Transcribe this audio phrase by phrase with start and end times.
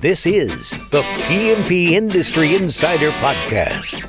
[0.00, 4.00] This is the PMP Industry Insider Podcast.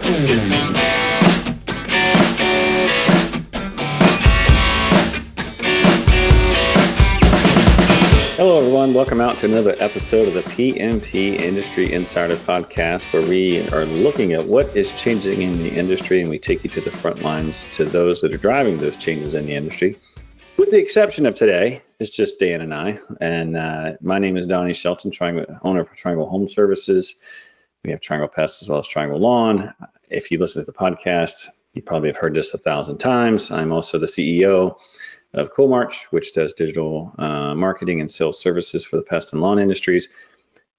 [8.37, 8.93] Hello, everyone.
[8.93, 14.31] Welcome out to another episode of the PMP Industry Insider Podcast, where we are looking
[14.31, 17.65] at what is changing in the industry and we take you to the front lines
[17.73, 19.97] to those that are driving those changes in the industry.
[20.55, 22.99] With the exception of today, it's just Dan and I.
[23.21, 27.15] And uh, my name is Donnie Shelton, Triangle, owner of Triangle Home Services.
[27.83, 29.71] We have Triangle Pest as well as Triangle Lawn.
[30.09, 33.51] If you listen to the podcast, you probably have heard this a thousand times.
[33.51, 34.77] I'm also the CEO
[35.35, 39.59] of Coalmarch, which does digital uh, marketing and sales services for the pest and lawn
[39.59, 40.09] industries.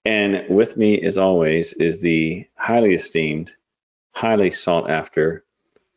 [0.05, 3.53] And with me, as always, is the highly esteemed,
[4.11, 5.45] highly sought after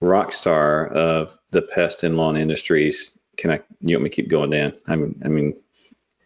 [0.02, 3.15] rock star of the pest and lawn industries.
[3.38, 3.62] Can I?
[3.81, 4.73] You want me to keep going, Dan?
[4.88, 5.55] I mean, I mean.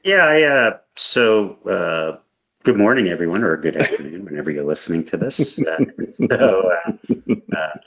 [0.03, 0.77] Yeah, yeah.
[0.95, 2.19] So, uh,
[2.63, 5.59] good morning, everyone, or good afternoon, whenever you're listening to this.
[5.67, 5.77] Uh,
[6.11, 7.77] so, uh, uh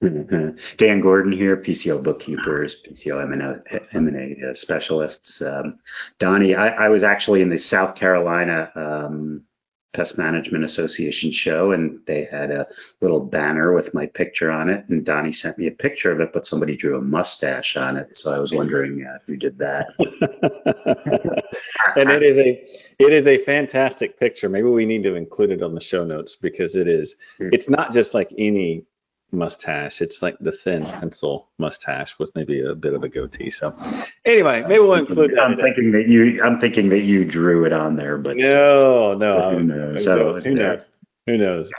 [0.76, 5.42] Dan Gordon here, PCO bookkeepers, PCO M&A, M&A uh, specialists.
[5.42, 5.80] Um,
[6.20, 9.44] Donnie, I, I, was actually in the South Carolina um,
[9.94, 12.66] Pest Management Association show, and they had a
[13.00, 14.84] little banner with my picture on it.
[14.88, 18.16] And Donnie sent me a picture of it, but somebody drew a mustache on it.
[18.16, 19.94] So I was wondering uh, who did that.
[21.96, 22.62] and it is a
[22.98, 24.48] it is a fantastic picture.
[24.48, 27.16] Maybe we need to include it on the show notes because it is.
[27.38, 27.48] Hmm.
[27.52, 28.84] It's not just like any
[29.30, 30.00] mustache.
[30.00, 33.50] It's like the thin pencil mustache with maybe a bit of a goatee.
[33.50, 33.76] So
[34.24, 35.42] anyway, maybe we'll include that.
[35.42, 39.50] I'm thinking that you I'm thinking that you drew it on there, but no, no.
[39.50, 40.04] Who knows?
[40.04, 40.44] Who knows?
[40.44, 40.84] Who knows?
[41.26, 41.70] Who knows?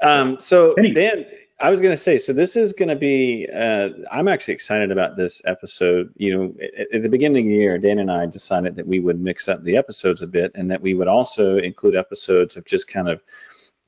[0.00, 1.26] Um, so Dan,
[1.58, 3.48] I was going to say, so this is going to be.
[3.52, 6.12] Uh, I'm actually excited about this episode.
[6.16, 9.00] You know, at, at, the beginning of the year, Dan and I decided that we
[9.00, 12.66] would mix up the episodes a bit, and that we would also include episodes of
[12.66, 13.22] just kind of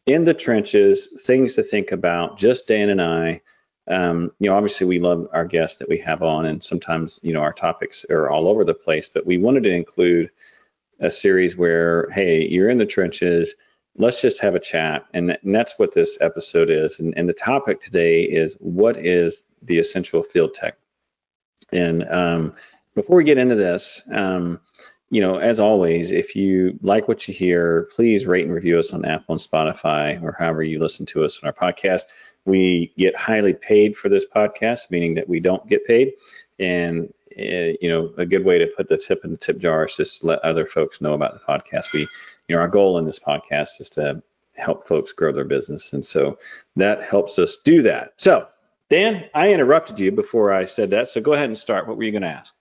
[0.09, 2.39] in the trenches, things to think about.
[2.39, 3.43] Just Dan and I.
[3.87, 7.33] Um, you know, obviously we love our guests that we have on, and sometimes you
[7.33, 9.09] know our topics are all over the place.
[9.09, 10.31] But we wanted to include
[11.01, 13.55] a series where, hey, you're in the trenches.
[13.97, 17.01] Let's just have a chat, and, and that's what this episode is.
[17.01, 20.79] And, and, the topic today is what is the essential field tech.
[21.73, 22.55] And um,
[22.95, 24.61] before we get into this, um,
[25.11, 28.93] you know, as always, if you like what you hear, please rate and review us
[28.93, 32.03] on Apple and Spotify or however you listen to us on our podcast.
[32.45, 36.13] We get highly paid for this podcast, meaning that we don't get paid.
[36.59, 39.87] And, uh, you know, a good way to put the tip in the tip jar
[39.87, 41.93] is just let other folks know about the podcast.
[41.93, 44.23] We, you know, our goal in this podcast is to
[44.57, 45.93] help folks grow their business.
[45.95, 46.39] And so
[46.77, 48.13] that helps us do that.
[48.19, 48.47] So,
[48.91, 51.09] Dan, I interrupted you before I said that.
[51.09, 51.87] So go ahead and start.
[51.87, 52.55] What were you going to ask?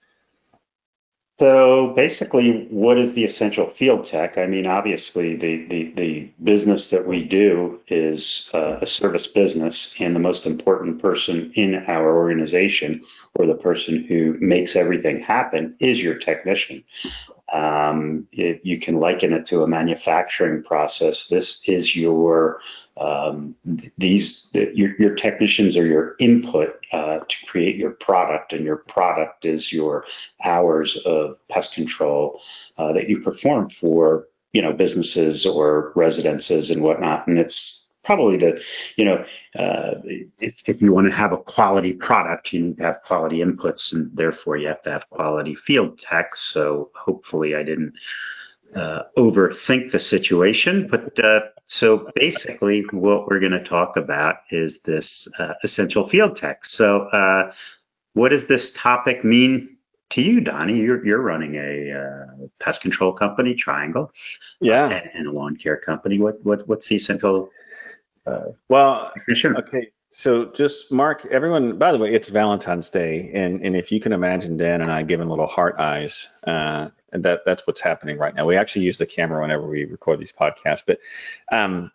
[1.38, 4.38] So basically, what is the essential field tech?
[4.38, 9.94] I mean, obviously, the the, the business that we do is uh, a service business,
[10.00, 13.02] and the most important person in our organization,
[13.36, 16.82] or the person who makes everything happen, is your technician.
[17.52, 21.28] Um, it, you can liken it to a manufacturing process.
[21.28, 22.60] This is your
[22.98, 23.54] um,
[23.96, 28.76] these the, your, your, technicians are your input uh, to create your product, and your
[28.76, 30.04] product is your
[30.42, 32.40] hours of pest control
[32.76, 37.28] uh, that you perform for you know businesses or residences and whatnot.
[37.28, 38.64] And it's probably the
[38.96, 39.24] you know
[39.56, 39.94] uh,
[40.38, 43.92] if, if you want to have a quality product, you need to have quality inputs,
[43.92, 46.34] and therefore you have to have quality field tech.
[46.34, 47.94] So hopefully, I didn't
[48.74, 50.88] uh, overthink the situation.
[50.88, 56.34] But uh, so basically, what we're going to talk about is this uh, essential field
[56.34, 56.64] tech.
[56.64, 57.52] So, uh,
[58.14, 59.76] what does this topic mean
[60.10, 60.78] to you, Donnie?
[60.78, 64.10] You're, you're running a uh, pest control company, Triangle,
[64.62, 66.18] yeah, and, and, a lawn care company.
[66.18, 67.50] What, what what's the essential?
[68.68, 69.58] well, sure.
[69.58, 69.90] okay.
[70.10, 71.78] So just mark everyone.
[71.78, 75.02] By the way, it's Valentine's Day, and and if you can imagine Dan and I
[75.02, 78.46] giving little heart eyes, uh, and that that's what's happening right now.
[78.46, 81.00] We actually use the camera whenever we record these podcasts, but
[81.52, 81.92] um,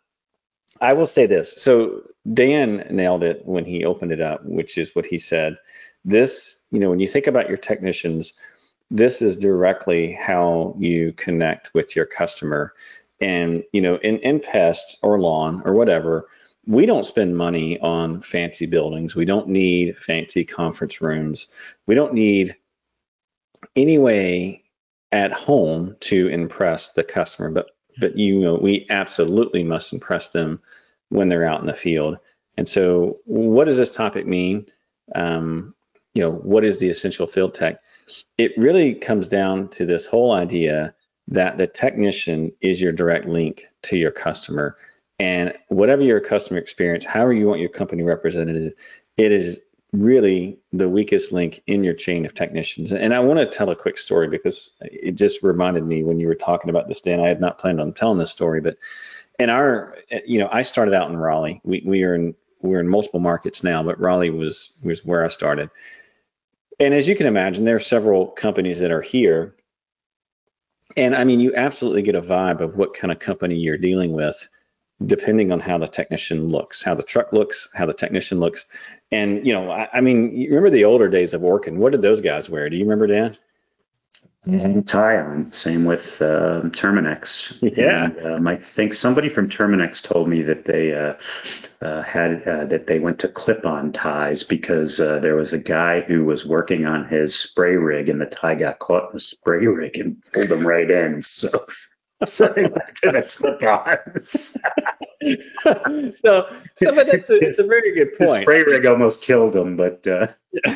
[0.79, 1.53] I will say this.
[1.59, 5.57] So Dan nailed it when he opened it up, which is what he said.
[6.05, 8.33] This, you know, when you think about your technicians,
[8.91, 12.73] this is directly how you connect with your customer.
[13.19, 16.27] And you know, in in pest or lawn or whatever
[16.65, 19.15] we don't spend money on fancy buildings.
[19.15, 21.47] We don't need fancy conference rooms.
[21.87, 22.55] We don't need
[23.75, 24.63] any way
[25.11, 27.67] at home to impress the customer, but
[27.99, 30.59] but you know we absolutely must impress them
[31.09, 32.17] when they're out in the field.
[32.57, 34.67] And so, what does this topic mean?
[35.13, 35.75] Um,
[36.13, 37.81] you know, what is the essential field tech?
[38.37, 40.93] It really comes down to this whole idea
[41.29, 44.77] that the technician is your direct link to your customer.
[45.19, 48.73] And whatever your customer experience, however you want your company represented,
[49.17, 49.59] it is
[49.93, 52.91] really the weakest link in your chain of technicians.
[52.91, 56.27] And I want to tell a quick story because it just reminded me when you
[56.27, 57.19] were talking about this, Dan.
[57.19, 58.75] I had not planned on telling this story, but
[59.39, 59.95] in our,
[60.25, 61.61] you know, I started out in Raleigh.
[61.63, 65.27] We we are in we're in multiple markets now, but Raleigh was was where I
[65.27, 65.69] started.
[66.79, 69.55] And as you can imagine, there are several companies that are here.
[70.97, 74.11] And I mean, you absolutely get a vibe of what kind of company you're dealing
[74.13, 74.47] with
[75.05, 78.65] depending on how the technician looks, how the truck looks, how the technician looks.
[79.11, 81.77] And, you know, I, I mean, you remember the older days of Orkin.
[81.77, 82.69] What did those guys wear?
[82.69, 83.37] Do you remember, Dan?
[84.45, 85.53] And tie on.
[85.53, 87.59] Same with uh, Terminix.
[87.77, 88.05] Yeah.
[88.05, 91.13] And, um, I think somebody from Terminix told me that they uh,
[91.81, 96.01] uh, had uh, that they went to clip-on ties because uh, there was a guy
[96.01, 99.65] who was working on his spray rig and the tie got caught in the spray
[99.65, 101.21] rig and pulled him right in.
[101.21, 101.65] So
[102.23, 104.57] so they went to the clip-ons.
[105.63, 108.31] so, so but that's a, it's a very good point.
[108.31, 110.05] The spray rig almost killed him, but.
[110.05, 110.27] Uh,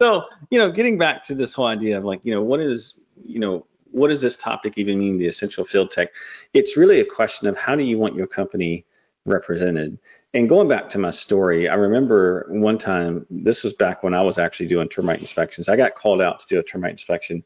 [0.00, 2.98] so, you know, getting back to this whole idea of like, you know, what is,
[3.24, 6.10] you know, what does this topic even mean, the essential field tech?
[6.54, 8.86] It's really a question of how do you want your company
[9.26, 9.98] represented?
[10.32, 14.22] And going back to my story, I remember one time, this was back when I
[14.22, 15.68] was actually doing termite inspections.
[15.68, 17.42] I got called out to do a termite inspection,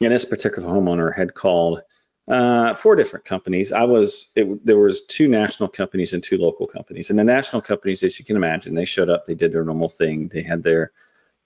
[0.00, 1.82] and this particular homeowner had called
[2.30, 3.72] uh, four different companies.
[3.72, 7.10] I was it, there was two national companies and two local companies.
[7.10, 9.88] And the national companies, as you can imagine, they showed up, they did their normal
[9.88, 10.92] thing, they had their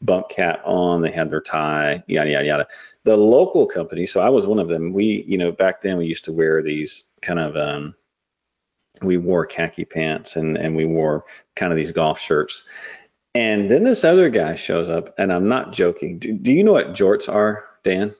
[0.02, 2.66] bump cap on, they had their tie, yada yada yada.
[3.04, 4.92] The local company, so I was one of them.
[4.92, 7.94] We, you know, back then we used to wear these kind of um,
[9.00, 11.24] we wore khaki pants and and we wore
[11.56, 12.62] kind of these golf shirts.
[13.34, 16.18] And then this other guy shows up, and I'm not joking.
[16.18, 18.14] Do, do you know what jorts are, Dan?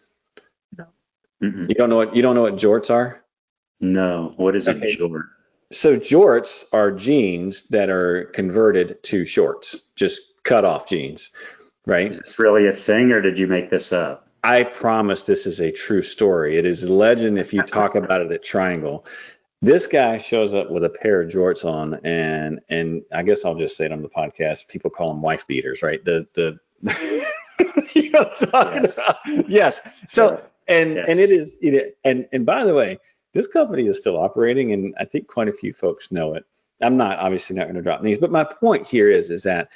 [1.45, 1.69] Mm-mm.
[1.69, 3.23] You don't know what you don't know what jorts are?
[3.81, 4.33] No.
[4.37, 4.93] What is okay.
[4.93, 5.25] a jort?
[5.73, 11.31] So jorts are jeans that are converted to shorts, just cut off jeans,
[11.87, 12.11] right?
[12.11, 14.29] Is this really a thing, or did you make this up?
[14.43, 16.59] I promise this is a true story.
[16.59, 19.07] It is legend if you talk about it at Triangle.
[19.63, 23.55] This guy shows up with a pair of jorts on, and and I guess I'll
[23.55, 24.69] just say it on the podcast.
[24.69, 26.05] People call them wife beaters, right?
[26.05, 26.59] The the
[27.95, 28.99] you know what I'm talking yes.
[28.99, 29.49] about?
[29.49, 29.81] Yes.
[30.09, 31.07] So and yes.
[31.09, 32.99] and it is it, and and by the way,
[33.33, 36.45] this company is still operating, and I think quite a few folks know it.
[36.83, 39.69] I'm not obviously not going to drop names, but my point here is is that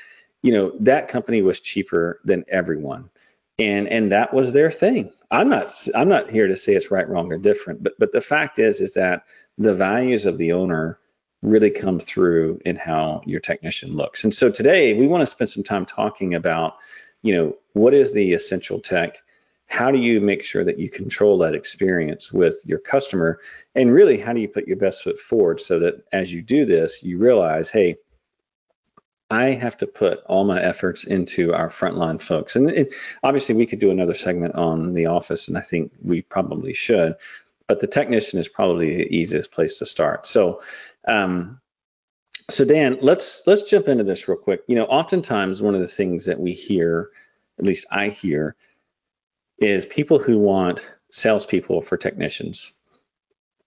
[0.42, 3.10] you know that company was cheaper than everyone,
[3.58, 5.12] and and that was their thing.
[5.30, 8.20] I'm not I'm not here to say it's right, wrong, or different, but but the
[8.20, 9.24] fact is is that
[9.58, 10.98] the values of the owner
[11.42, 14.24] really come through in how your technician looks.
[14.24, 16.76] And so today we want to spend some time talking about,
[17.22, 19.18] you know, what is the essential tech
[19.68, 23.38] how do you make sure that you control that experience with your customer?
[23.74, 26.64] And really, how do you put your best foot forward so that as you do
[26.64, 27.96] this, you realize, hey,
[29.30, 32.56] I have to put all my efforts into our frontline folks.
[32.56, 36.22] And it, obviously, we could do another segment on the office, and I think we
[36.22, 37.16] probably should.
[37.66, 40.26] But the technician is probably the easiest place to start.
[40.26, 40.62] So,
[41.06, 41.60] um,
[42.48, 44.62] so Dan, let's let's jump into this real quick.
[44.66, 47.10] You know, oftentimes one of the things that we hear,
[47.58, 48.56] at least I hear,
[49.58, 52.72] is people who want salespeople for technicians.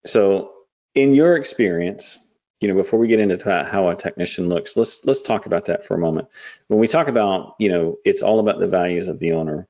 [0.06, 0.52] So,
[0.96, 2.18] in your experience,
[2.60, 5.86] you know, before we get into how a technician looks, let's let's talk about that
[5.86, 6.28] for a moment.
[6.68, 9.68] When we talk about, you know, it's all about the values of the owner.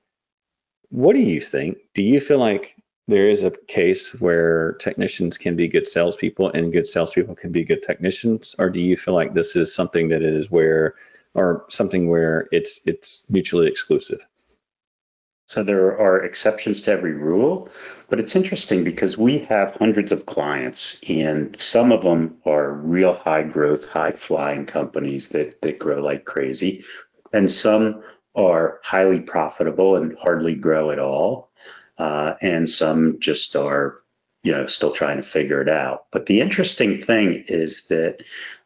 [0.90, 1.78] What do you think?
[1.96, 2.76] Do you feel like
[3.08, 7.64] there is a case where technicians can be good salespeople and good salespeople can be
[7.64, 10.96] good technicians, or do you feel like this is something that is where,
[11.34, 14.26] or something where it's it's mutually exclusive?
[15.46, 17.70] So there are exceptions to every rule,
[18.08, 23.14] but it's interesting because we have hundreds of clients, and some of them are real
[23.14, 26.86] high growth, high flying companies that, that grow like crazy,
[27.34, 28.02] and some
[28.34, 31.52] are highly profitable and hardly grow at all,
[31.98, 34.02] uh, and some just are,
[34.44, 36.06] you know, still trying to figure it out.
[36.12, 38.24] But the interesting thing is that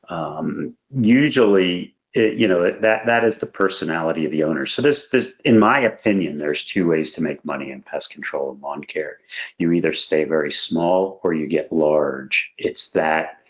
[0.07, 4.65] um, usually it, you know that that is the personality of the owner.
[4.65, 8.51] So there's, there's, in my opinion, there's two ways to make money in pest control
[8.51, 9.17] and lawn care.
[9.57, 12.53] You either stay very small or you get large.
[12.57, 13.41] It's that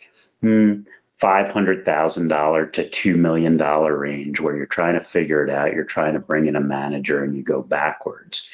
[0.41, 0.81] hmm,
[1.15, 5.51] five hundred thousand dollar to two million dollar range where you're trying to figure it
[5.51, 5.74] out.
[5.74, 8.50] You're trying to bring in a manager and you go backwards.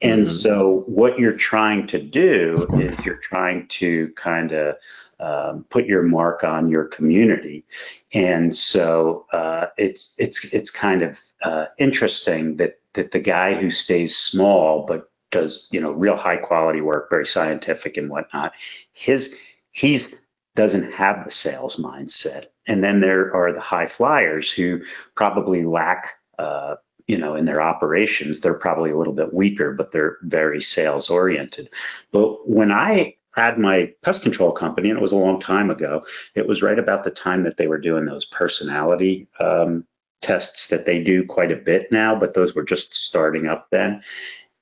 [0.00, 0.30] And mm-hmm.
[0.30, 4.76] so what you're trying to do is you're trying to kind of
[5.18, 7.64] um, put your mark on your community.
[8.12, 13.70] And so uh, it's it's it's kind of uh, interesting that that the guy who
[13.70, 18.52] stays small but does you know real high quality work, very scientific and whatnot.
[18.92, 19.38] His
[19.70, 20.20] he's
[20.54, 24.82] doesn't have the sales mindset, and then there are the high flyers who
[25.14, 26.10] probably lack.
[26.38, 30.60] Uh, you know, in their operations, they're probably a little bit weaker, but they're very
[30.60, 31.70] sales oriented.
[32.10, 36.02] But when I had my pest control company, and it was a long time ago.
[36.34, 39.84] It was right about the time that they were doing those personality um,
[40.22, 44.02] tests that they do quite a bit now, but those were just starting up then.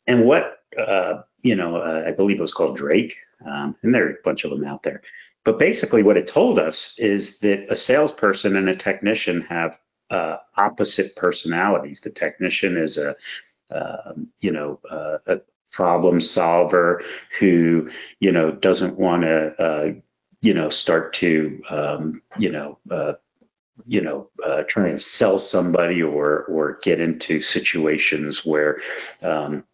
[0.07, 3.16] And what, uh, you know, uh, I believe it was called Drake,
[3.47, 5.02] um, and there are a bunch of them out there.
[5.45, 9.78] But basically, what it told us is that a salesperson and a technician have
[10.11, 12.00] uh, opposite personalities.
[12.00, 13.14] The technician is a,
[13.71, 15.40] um, you know, uh, a
[15.73, 17.02] problem solver
[17.38, 17.90] who,
[18.21, 19.92] you know, doesn't want to, uh,
[20.42, 23.14] you know, start to, um, you know, uh,
[23.87, 28.80] you know, uh, try and sell somebody or or get into situations where,
[29.23, 29.64] um,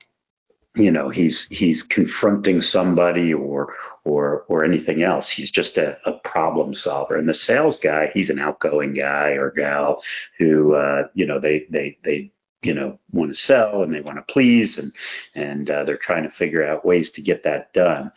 [0.75, 5.29] you know, he's he's confronting somebody or or or anything else.
[5.29, 7.17] He's just a, a problem solver.
[7.17, 10.03] And the sales guy, he's an outgoing guy or gal
[10.39, 12.33] who, uh, you know, they they they
[12.63, 14.93] you know want to sell and they want to please and
[15.35, 18.13] and uh, they're trying to figure out ways to get that done.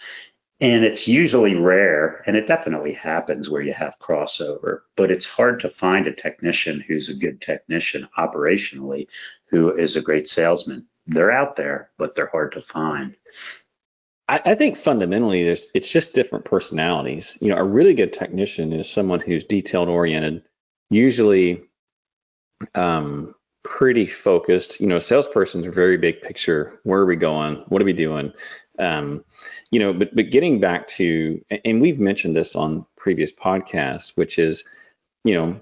[0.62, 5.62] And it's usually rare and it definitely happens where you have crossover but it's hard
[5.62, 9.08] to find a technician who's a good technician operationally
[9.50, 10.88] who is a great salesman.
[11.08, 13.16] They're out there but they're hard to find.
[14.30, 17.38] I, I think fundamentally there's it's just different personalities.
[17.42, 20.44] You know a really good technician is someone who's detailed oriented
[20.90, 21.64] usually
[22.76, 24.80] um, pretty focused.
[24.80, 26.80] You know, salesperson's very big picture.
[26.84, 27.64] Where are we going?
[27.68, 28.34] What are we doing?
[28.78, 29.24] Um,
[29.72, 34.40] you know, but but getting back to, and we've mentioned this on previous podcasts, which
[34.40, 34.64] is,
[35.24, 35.62] you know,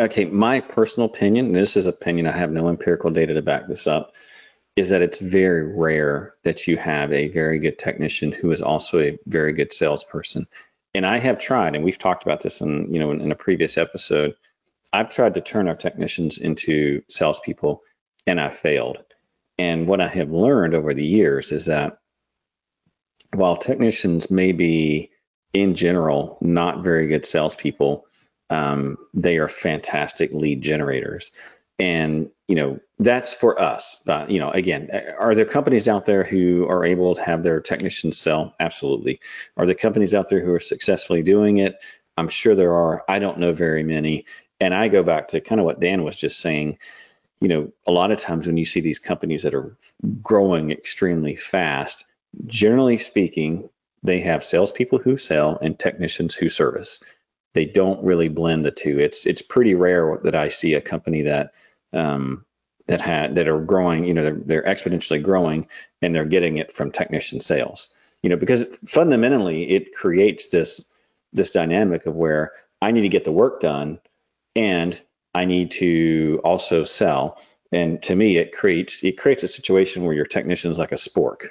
[0.00, 3.86] okay, my personal opinion, this is opinion, I have no empirical data to back this
[3.86, 4.14] up,
[4.76, 9.00] is that it's very rare that you have a very good technician who is also
[9.00, 10.46] a very good salesperson.
[10.94, 13.36] And I have tried, and we've talked about this in, you know, in, in a
[13.36, 14.34] previous episode
[14.92, 17.82] I've tried to turn our technicians into salespeople
[18.26, 18.98] and I failed.
[19.58, 21.98] And what I have learned over the years is that
[23.34, 25.10] while technicians may be
[25.52, 28.06] in general not very good salespeople,
[28.50, 31.30] um, they are fantastic lead generators.
[31.78, 34.02] And you know that's for us.
[34.28, 38.16] You know, again, are there companies out there who are able to have their technicians
[38.16, 38.54] sell?
[38.58, 39.20] Absolutely.
[39.56, 41.76] Are there companies out there who are successfully doing it?
[42.16, 43.04] I'm sure there are.
[43.08, 44.24] I don't know very many.
[44.60, 46.78] And I go back to kind of what Dan was just saying.
[47.40, 49.76] You know, a lot of times when you see these companies that are
[50.22, 52.04] growing extremely fast,
[52.46, 53.68] generally speaking,
[54.02, 57.00] they have salespeople who sell and technicians who service.
[57.52, 58.98] They don't really blend the two.
[58.98, 61.52] It's it's pretty rare that I see a company that
[61.92, 62.44] um,
[62.86, 64.04] that had that are growing.
[64.04, 65.68] You know, they're, they're exponentially growing
[66.02, 67.88] and they're getting it from technician sales.
[68.22, 70.84] You know, because fundamentally it creates this
[71.32, 73.98] this dynamic of where I need to get the work done
[74.56, 75.00] and
[75.34, 77.40] I need to also sell.
[77.70, 80.96] And to me, it creates it creates a situation where your technician is like a
[80.96, 81.42] spork.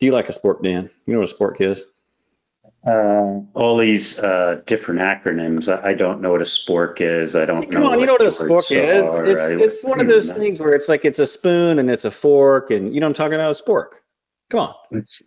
[0.00, 0.90] Do you like a spork, Dan?
[1.06, 1.84] You know what a spork is?
[2.84, 5.72] Uh, all these uh, different acronyms.
[5.72, 7.34] I, I, don't know what a spork is.
[7.34, 7.88] I don't hey, come know.
[7.88, 9.06] Come on, you know what a spork is?
[9.06, 9.24] Are.
[9.24, 10.34] It's, it's one of those know.
[10.38, 13.14] things where it's like it's a spoon and it's a fork, and you know I'm
[13.14, 13.92] talking about a spork.
[14.50, 14.74] Come on.
[14.90, 15.22] It's,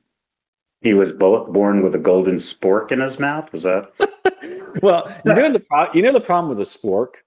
[0.82, 3.52] he was born with a golden spork in his mouth.
[3.52, 3.92] Was that?
[4.82, 7.16] well, you know the pro- you know the problem with a spork.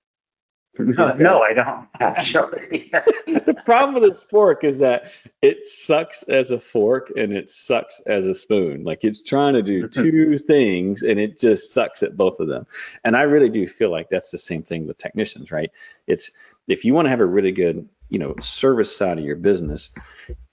[0.79, 2.91] No, no, I don't actually.
[3.27, 8.01] the problem with a spork is that it sucks as a fork and it sucks
[8.07, 8.85] as a spoon.
[8.85, 12.67] Like it's trying to do two things and it just sucks at both of them.
[13.05, 15.71] And I really do feel like that's the same thing with technicians, right?
[16.07, 16.31] It's
[16.69, 19.91] if you want to have a really good, you know, service side of your business,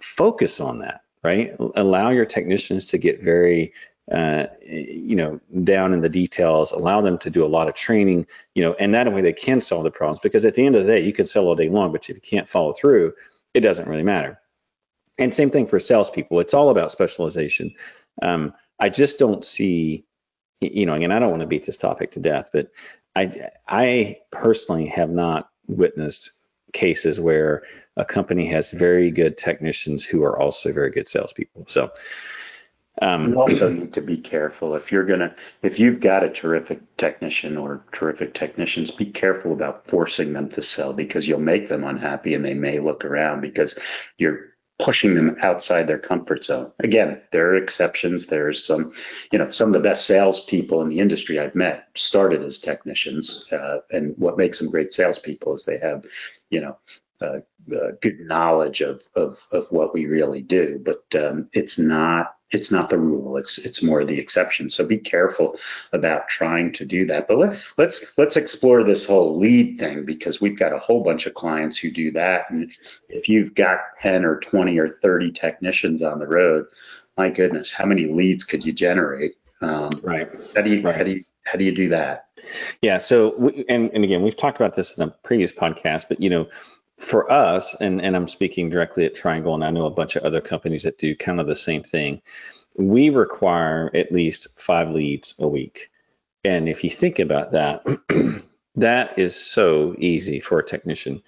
[0.01, 1.56] focus on that right?
[1.75, 3.74] Allow your technicians to get very
[4.12, 8.26] uh, you know, down in the details, allow them to do a lot of training,
[8.56, 10.20] you know, and that way they can solve the problems.
[10.22, 12.16] Because at the end of the day, you can sell all day long, but if
[12.16, 13.14] you can't follow through,
[13.54, 14.40] it doesn't really matter.
[15.18, 16.40] And same thing for salespeople.
[16.40, 17.74] It's all about specialization.
[18.22, 20.06] Um, I just don't see,
[20.62, 22.72] you know, again, I don't want to beat this topic to death, but
[23.16, 26.32] I, I personally have not witnessed
[26.72, 27.64] cases where
[27.96, 31.66] a company has very good technicians who are also very good salespeople.
[31.68, 31.92] So
[33.01, 36.80] um, you also need to be careful if you're gonna if you've got a terrific
[36.98, 41.84] technician or terrific technicians, be careful about forcing them to sell because you'll make them
[41.84, 43.77] unhappy and they may look around because
[44.18, 46.72] you're pushing them outside their comfort zone.
[46.80, 48.27] Again, there are exceptions.
[48.27, 48.94] There's some,
[49.32, 53.51] you know, some of the best salespeople in the industry I've met started as technicians,
[53.51, 56.06] uh, and what makes them great salespeople is they have,
[56.50, 56.77] you know,
[57.20, 57.39] uh,
[57.75, 62.72] uh, good knowledge of, of, of what we really do, but um, it's not it's
[62.72, 63.38] not the rule.
[63.38, 64.70] It's it's more the exception.
[64.70, 65.60] So be careful
[65.92, 67.27] about trying to do that.
[67.27, 71.25] But let's let's let's explore this whole lead thing because we've got a whole bunch
[71.25, 72.50] of clients who do that.
[72.50, 72.72] And
[73.10, 76.68] if you've got 10 or 20 or 30 technicians on the road,
[77.18, 79.36] my goodness, how many leads could you generate?
[79.62, 80.30] Um, right.
[80.56, 80.96] How do you right.
[80.96, 82.27] how do you how do you do that?
[82.82, 83.00] Yeah.
[83.00, 86.30] So we, and and again, we've talked about this in a previous podcast, but you
[86.30, 86.48] know
[86.98, 90.24] for us, and, and I'm speaking directly at Triangle, and I know a bunch of
[90.24, 92.22] other companies that do kind of the same thing.
[92.75, 95.89] We require at least five leads a week.
[96.44, 97.84] And if you think about that,
[98.75, 101.22] that is so easy for a technician.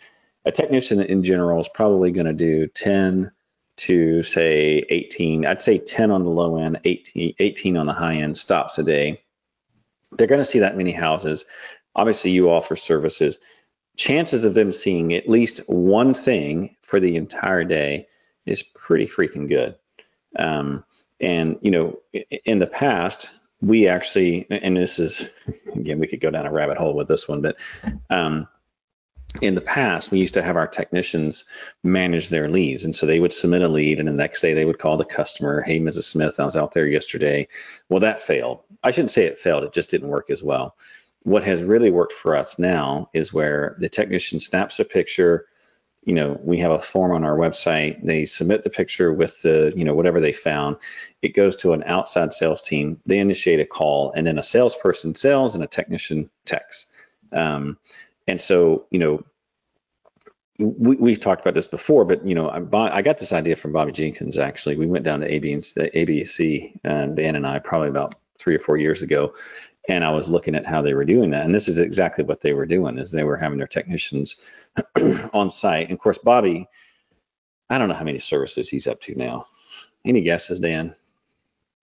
[0.45, 3.31] A technician in general is probably going to do 10
[3.77, 8.15] to say 18, I'd say 10 on the low end, 18, 18 on the high
[8.15, 9.21] end stops a day.
[10.11, 11.45] They're going to see that many houses.
[11.95, 13.37] Obviously, you offer services
[13.99, 18.07] chances of them seeing at least one thing for the entire day
[18.45, 19.75] is pretty freaking good.
[20.37, 20.85] Um,
[21.19, 21.99] and you know,
[22.45, 23.29] in the past,
[23.61, 25.27] we actually, and this is
[25.75, 27.57] again, we could go down a rabbit hole with this one, but
[28.09, 28.47] um,
[29.41, 31.43] in the past, we used to have our technicians
[31.83, 32.85] manage their leads.
[32.85, 35.03] And so they would submit a lead, and the next day they would call the
[35.03, 36.03] customer, Hey, Mrs.
[36.03, 37.49] Smith, I was out there yesterday.
[37.89, 38.61] Well, that failed.
[38.81, 40.77] I shouldn't say it failed, it just didn't work as well
[41.29, 45.45] what has really worked for us now is where the technician snaps a picture.
[46.03, 48.03] You know we have a form on our website.
[48.03, 50.77] They submit the picture with the you know whatever they found.
[51.21, 52.99] It goes to an outside sales team.
[53.05, 56.91] They initiate a call and then a salesperson sells and a technician texts.
[57.31, 57.77] Um,
[58.27, 59.23] and so you know
[60.57, 63.71] we, have talked about this before, but you know, I, I, got this idea from
[63.71, 64.37] Bobby Jenkins.
[64.37, 68.59] Actually, we went down to ABC, ABC, and Dan and I probably about three or
[68.59, 69.33] four years ago,
[69.89, 71.45] and I was looking at how they were doing that.
[71.45, 74.35] And this is exactly what they were doing is they were having their technicians
[75.33, 75.85] on site.
[75.85, 76.67] And of course, Bobby,
[77.69, 79.47] I don't know how many services he's up to now.
[80.05, 80.95] Any guesses, Dan?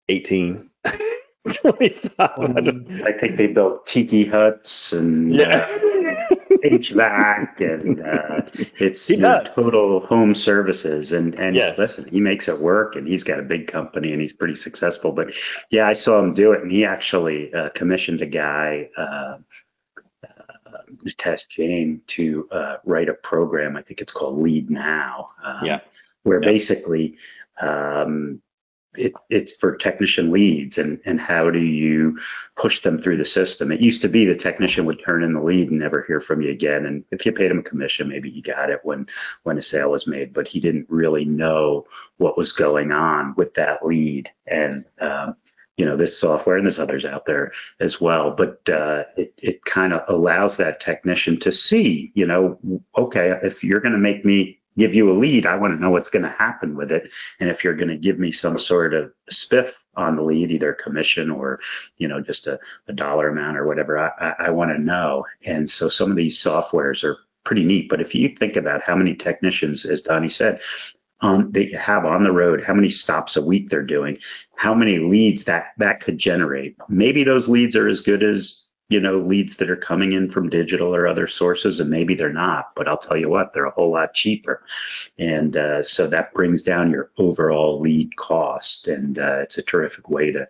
[0.09, 0.69] 18,
[1.53, 2.13] 25.
[2.19, 5.67] I think they built tiki huts and yeah.
[5.69, 5.94] Uh,
[6.69, 8.41] HVAC and uh,
[8.77, 11.11] it's you know, total home services.
[11.11, 11.77] And and yes.
[11.77, 15.11] listen, he makes it work, and he's got a big company, and he's pretty successful.
[15.11, 15.35] But
[15.71, 18.89] yeah, I saw him do it, and he actually uh, commissioned a guy.
[18.97, 19.37] Uh,
[20.23, 20.27] uh
[21.17, 23.75] Test Jane to uh, write a program.
[23.75, 25.29] I think it's called Lead Now.
[25.43, 25.79] Um, yeah.
[26.23, 26.49] Where yeah.
[26.49, 27.17] basically
[27.61, 28.41] um,
[28.97, 32.19] it, it's for technician leads and, and how do you
[32.55, 33.71] push them through the system.
[33.71, 36.41] It used to be the technician would turn in the lead and never hear from
[36.41, 36.85] you again.
[36.85, 39.07] And if you paid him a commission, maybe he got it when,
[39.43, 41.85] when a sale was made, but he didn't really know
[42.17, 44.31] what was going on with that lead.
[44.47, 45.35] And, um,
[45.77, 49.65] you know, this software and there's others out there as well, but uh, it, it
[49.65, 52.57] kind of allows that technician to see, you know,
[52.97, 55.91] okay, if you're going to make me give you a lead, I want to know
[55.91, 57.11] what's going to happen with it.
[57.39, 60.73] And if you're going to give me some sort of spiff on the lead, either
[60.73, 61.59] commission or,
[61.97, 65.25] you know, just a, a dollar amount or whatever, I, I, I want to know.
[65.45, 67.89] And so some of these softwares are pretty neat.
[67.89, 70.61] But if you think about how many technicians, as Donnie said,
[71.21, 74.17] um, they have on the road, how many stops a week they're doing,
[74.55, 76.75] how many leads that that could generate.
[76.89, 80.49] Maybe those leads are as good as you know, leads that are coming in from
[80.49, 83.71] digital or other sources, and maybe they're not, but I'll tell you what, they're a
[83.71, 84.61] whole lot cheaper.
[85.17, 88.87] And uh, so that brings down your overall lead cost.
[88.87, 90.47] And uh, it's a terrific way to,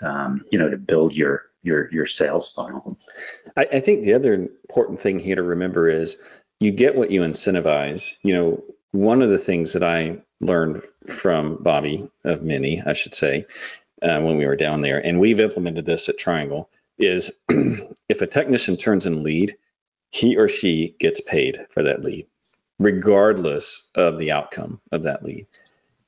[0.00, 2.98] um, you know, to build your your your sales funnel.
[3.56, 6.16] I, I think the other important thing here to remember is
[6.60, 8.16] you get what you incentivize.
[8.22, 13.14] You know, one of the things that I learned from Bobby, of many, I should
[13.14, 13.46] say,
[14.02, 18.26] uh, when we were down there, and we've implemented this at Triangle is if a
[18.26, 19.56] technician turns in lead,
[20.10, 22.26] he or she gets paid for that lead,
[22.78, 25.46] regardless of the outcome of that lead.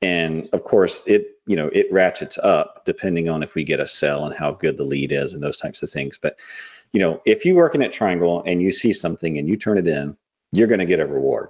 [0.01, 3.87] And of course, it you know it ratchets up depending on if we get a
[3.87, 6.17] sell and how good the lead is and those types of things.
[6.21, 6.37] But
[6.93, 9.87] you know, if you're working at Triangle and you see something and you turn it
[9.87, 10.15] in,
[10.51, 11.49] you're going to get a reward.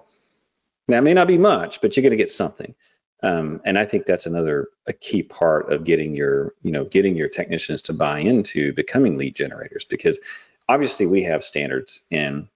[0.87, 2.73] Now, it may not be much, but you're going to get something.
[3.23, 7.15] Um, and I think that's another a key part of getting your, you know, getting
[7.15, 10.19] your technicians to buy into becoming lead generators because
[10.69, 12.47] obviously we have standards and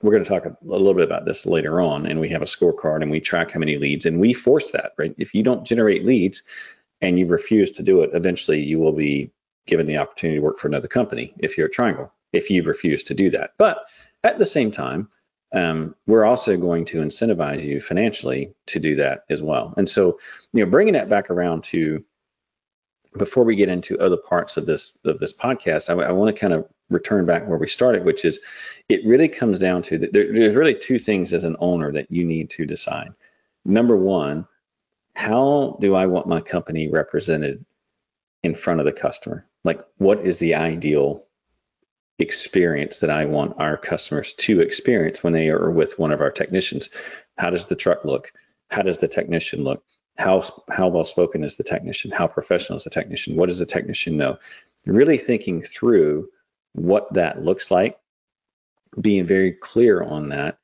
[0.00, 2.42] we're going to talk a, a little bit about this later on and we have
[2.42, 5.14] a scorecard and we track how many leads and we force that, right?
[5.18, 6.42] If you don't generate leads
[7.00, 9.30] and you refuse to do it, eventually you will be
[9.66, 13.04] given the opportunity to work for another company if you're a triangle, if you refuse
[13.04, 13.52] to do that.
[13.58, 13.84] But
[14.24, 15.08] at the same time,
[15.52, 19.74] um, we're also going to incentivize you financially to do that as well.
[19.76, 20.18] And so,
[20.52, 22.04] you know, bringing that back around to
[23.18, 26.40] before we get into other parts of this of this podcast, I, I want to
[26.40, 28.40] kind of return back where we started, which is
[28.88, 32.24] it really comes down to there, there's really two things as an owner that you
[32.24, 33.10] need to decide.
[33.64, 34.46] Number one,
[35.14, 37.64] how do I want my company represented
[38.42, 39.46] in front of the customer?
[39.64, 41.24] Like, what is the ideal
[42.22, 46.30] experience that I want our customers to experience when they are with one of our
[46.30, 46.88] technicians?
[47.36, 48.32] How does the truck look?
[48.70, 49.84] How does the technician look?
[50.16, 52.10] How how well spoken is the technician?
[52.10, 53.36] How professional is the technician?
[53.36, 54.38] What does the technician know?
[54.86, 56.28] Really thinking through
[56.72, 57.98] what that looks like,
[59.00, 60.58] being very clear on that.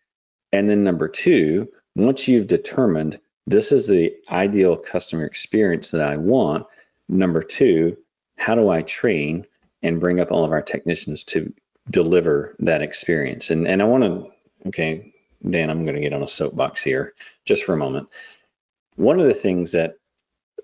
[0.53, 6.17] And then number two, once you've determined this is the ideal customer experience that I
[6.17, 6.67] want,
[7.09, 7.97] number two,
[8.37, 9.47] how do I train
[9.83, 11.53] and bring up all of our technicians to
[11.91, 13.51] deliver that experience?
[13.51, 15.13] And and I want to, okay,
[15.49, 17.15] Dan, I'm going to get on a soapbox here
[17.45, 18.09] just for a moment.
[18.97, 19.95] One of the things that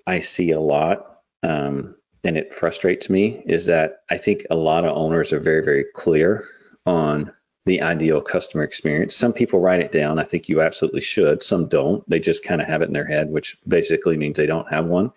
[0.06, 4.84] I see a lot, um, and it frustrates me, is that I think a lot
[4.84, 6.44] of owners are very, very clear
[6.84, 7.32] on
[7.66, 9.14] the ideal customer experience.
[9.14, 10.18] Some people write it down.
[10.18, 11.42] I think you absolutely should.
[11.42, 12.08] Some don't.
[12.08, 14.84] They just kind of have it in their head, which basically means they don't have
[14.84, 15.12] one.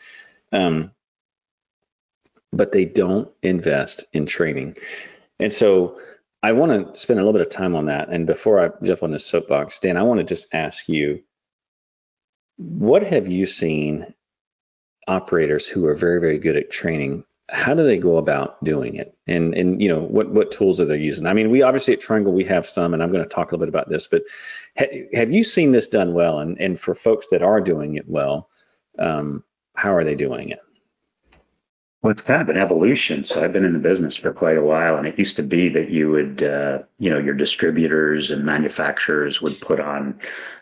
[0.51, 0.91] Um,
[2.51, 4.77] but they don't invest in training.
[5.39, 5.99] And so
[6.43, 8.09] I want to spend a little bit of time on that.
[8.09, 11.23] And before I jump on this soapbox, Dan, I want to just ask you
[12.57, 14.13] what have you seen
[15.07, 17.23] operators who are very, very good at training?
[17.49, 19.15] How do they go about doing it?
[19.25, 21.27] And and you know what what tools are they using?
[21.27, 23.55] I mean, we obviously at Triangle we have some, and I'm going to talk a
[23.55, 24.07] little bit about this.
[24.07, 24.23] But
[24.77, 26.39] ha- have you seen this done well?
[26.39, 28.49] And and for folks that are doing it well,
[28.99, 29.43] um,
[29.75, 30.59] how are they doing it?
[32.01, 33.23] Well, it's kind of an evolution.
[33.23, 35.69] So I've been in the business for quite a while, and it used to be
[35.69, 40.19] that you would, uh, you know, your distributors and manufacturers would put on,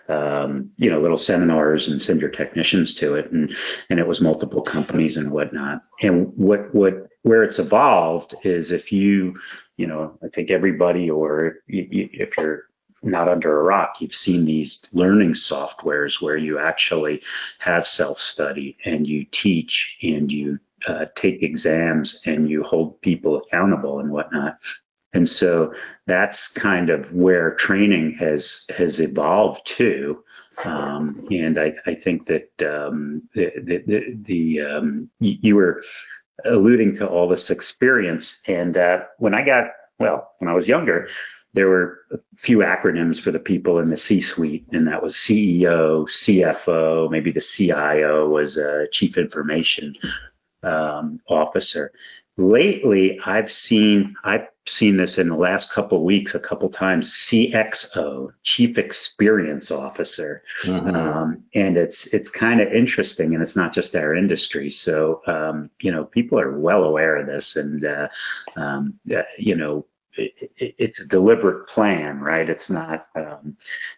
[0.08, 3.54] um, you know, little seminars and send your technicians to it, and
[3.89, 5.84] and it was multiple companies and whatnot.
[6.02, 9.36] And what what where it's evolved is if you,
[9.76, 12.63] you know, I think everybody, or if you're
[13.04, 14.02] not under a rock.
[14.02, 17.21] You've seen these learning softwares where you actually
[17.60, 23.38] have self study and you teach and you uh, take exams and you hold people
[23.38, 24.58] accountable and whatnot.
[25.14, 25.74] And so
[26.08, 30.24] that's kind of where training has has evolved to.
[30.66, 35.84] Um, and I, I, think that um, the, the, the um, you were
[36.44, 38.42] alluding to all this experience.
[38.48, 39.68] And uh, when I got,
[40.00, 41.08] well, when I was younger,
[41.54, 46.06] there were a few acronyms for the people in the C-suite, and that was CEO,
[46.06, 49.96] CFO, maybe the CIO was a chief information
[50.65, 51.91] um, officer.
[52.38, 57.12] Lately, I've seen I've seen this in the last couple of weeks a couple times.
[57.13, 60.95] CXO, Chief Experience Officer, mm-hmm.
[60.95, 64.69] um, and it's it's kind of interesting, and it's not just our industry.
[64.69, 68.10] So um, you know, people are well aware of this, and uh,
[68.58, 68.99] um,
[69.38, 69.86] you know,
[70.17, 72.49] it, it's a deliberate plan, right?
[72.49, 73.58] It's not, um,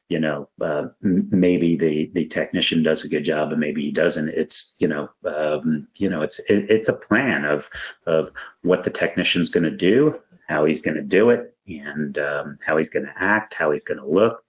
[0.10, 4.30] you know, uh, maybe the the technician does a good job and maybe he doesn't.
[4.30, 7.69] It's you know, um, you know, it's it, it's a plan of
[8.06, 12.60] of what the technician's going to do, how he's going to do it, and um,
[12.65, 14.43] how he's going to act, how he's going to look.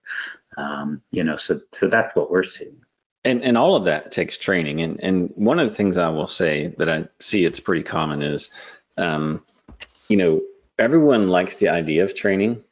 [0.57, 2.81] Um, you know, so so that's what we're seeing.
[3.25, 4.81] And and all of that takes training.
[4.81, 8.23] And and one of the things I will say that I see it's pretty common
[8.23, 8.53] is,
[8.97, 9.45] um,
[10.09, 10.41] you know
[10.79, 12.63] everyone likes the idea of training.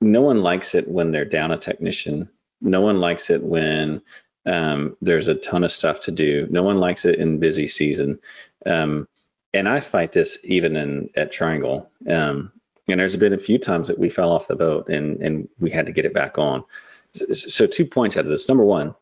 [0.00, 2.28] No one likes it when they're down a technician.
[2.60, 4.02] No one likes it when
[4.46, 6.46] um, there's a ton of stuff to do.
[6.50, 8.20] No one likes it in busy season.
[8.64, 9.08] Um,
[9.52, 11.90] and I fight this even in at Triangle.
[12.08, 12.52] Um,
[12.88, 15.70] and there's been a few times that we fell off the boat and and we
[15.70, 16.64] had to get it back on.
[17.12, 18.48] So, so two points out of this.
[18.48, 18.94] Number one,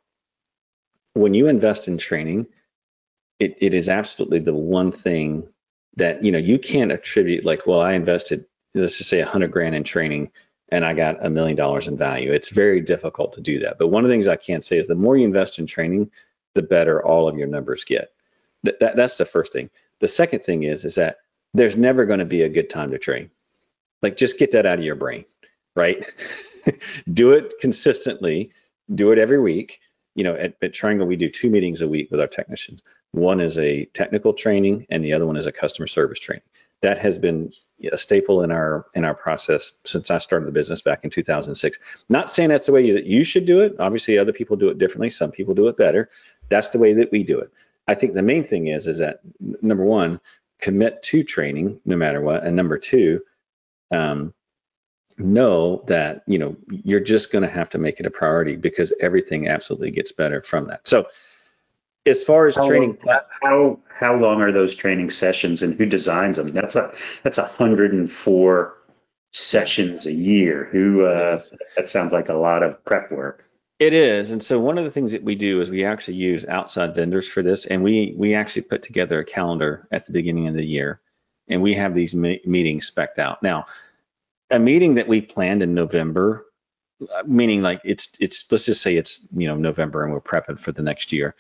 [1.15, 2.47] when you invest in training,
[3.39, 5.49] it, it is absolutely the one thing
[5.97, 9.51] that you know you can't attribute like well i invested let's just say a hundred
[9.51, 10.31] grand in training
[10.71, 12.33] and i got a million dollars in value.
[12.33, 13.79] It's very difficult to do that.
[13.79, 16.11] But one of the things i can't say is the more you invest in training
[16.55, 18.13] the better all of your numbers get.
[18.65, 19.71] That, that that's the first thing.
[20.01, 21.19] The second thing is is that
[21.55, 23.31] there's never going to be a good time to train.
[24.03, 25.25] Like just get that out of your brain
[25.77, 26.11] right?
[27.13, 28.51] Do it consistently.
[28.93, 29.81] Do it every week
[30.17, 32.83] you know, at, at, Triangle, we do two meetings a week with our technicians.
[33.13, 36.43] One is a technical training, and the other one is a customer service training.
[36.81, 37.53] That has been
[37.93, 41.79] a staple in our in our process since I started the business back in 2006.
[42.09, 43.77] Not saying that's the way that you should do it.
[43.79, 45.11] Obviously, other people do it differently.
[45.11, 46.09] Some people do it better.
[46.49, 47.53] That's the way that we do it.
[47.87, 49.21] I think the main thing is is that
[49.63, 50.21] number one,
[50.59, 53.21] commit to training no matter what, and number two,
[53.91, 54.33] um,
[55.19, 58.93] know that you know you're just going to have to make it a priority because
[59.01, 61.07] everything absolutely gets better from that so
[62.07, 65.87] as far as how training, long, how how long are those training sessions, and who
[65.87, 66.49] designs them?
[66.49, 68.75] That's a that's a hundred and four
[69.33, 70.69] sessions a year.
[70.71, 71.41] Who uh,
[71.77, 73.49] that sounds like a lot of prep work.
[73.79, 76.47] It is, and so one of the things that we do is we actually use
[76.47, 80.47] outside vendors for this, and we we actually put together a calendar at the beginning
[80.47, 81.01] of the year,
[81.49, 83.43] and we have these meetings specked out.
[83.43, 83.67] Now,
[84.51, 86.47] a meeting that we planned in November,
[87.03, 90.59] uh, meaning like it's it's let's just say it's you know November and we're prepping
[90.59, 91.35] for the next year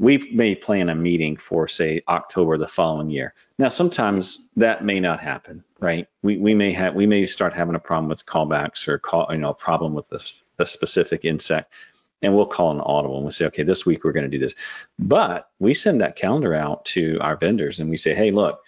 [0.00, 3.34] we may plan a meeting for say October the following year.
[3.58, 6.08] Now sometimes that may not happen, right?
[6.22, 9.36] We we may have we may start having a problem with callbacks or call you
[9.36, 10.20] know a problem with a,
[10.58, 11.74] a specific insect,
[12.22, 14.42] and we'll call an audible and we'll say okay this week we're going to do
[14.42, 14.54] this,
[14.98, 18.62] but we send that calendar out to our vendors and we say hey look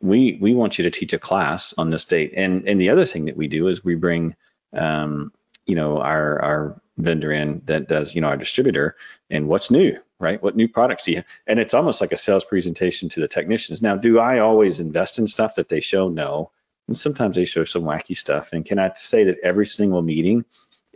[0.00, 3.06] we we want you to teach a class on this date and and the other
[3.06, 4.34] thing that we do is we bring
[4.72, 5.32] um,
[5.66, 8.96] you know our our vendor in that does you know our distributor
[9.30, 10.42] and what's new right?
[10.42, 11.26] What new products do you have?
[11.46, 13.82] And it's almost like a sales presentation to the technicians.
[13.82, 16.08] Now, do I always invest in stuff that they show?
[16.08, 16.50] No.
[16.88, 18.52] And sometimes they show some wacky stuff.
[18.52, 20.44] And can I say that every single meeting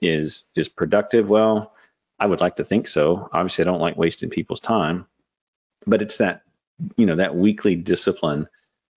[0.00, 1.28] is is productive?
[1.28, 1.74] Well,
[2.18, 3.28] I would like to think so.
[3.32, 5.06] Obviously, I don't like wasting people's time,
[5.86, 6.42] but it's that
[6.96, 8.48] you know that weekly discipline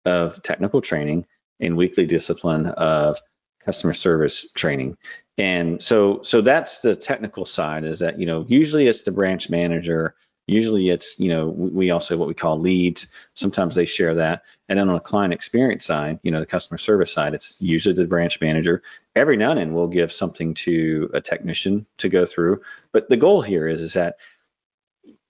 [0.04, 1.26] of technical training
[1.60, 3.20] and weekly discipline of
[3.64, 4.96] customer service training.
[5.38, 9.50] And so so that's the technical side is that you know usually it's the branch
[9.50, 10.14] manager
[10.46, 13.06] usually it's you know we also what we call leads.
[13.34, 14.42] Sometimes they share that.
[14.68, 17.94] And then on the client experience side you know the customer service side it's usually
[17.94, 18.82] the branch manager.
[19.14, 22.62] Every now and then we'll give something to a technician to go through.
[22.92, 24.16] But the goal here is is that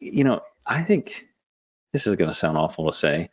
[0.00, 1.26] you know i think
[1.92, 3.30] this is going to sound awful to say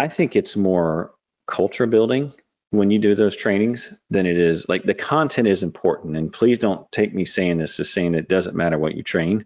[0.00, 1.12] i think it's more
[1.46, 2.32] culture building
[2.70, 6.16] when you do those trainings than it is like the content is important.
[6.16, 9.44] And please don't take me saying this as saying it doesn't matter what you train.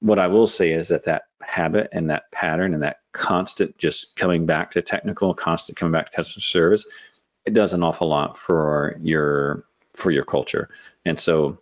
[0.00, 4.14] What I will say is that that habit and that pattern and that constant just
[4.14, 6.86] coming back to technical, constant coming back to customer service,
[7.46, 9.64] it does an awful lot for your
[9.94, 10.68] for your culture.
[11.06, 11.58] And so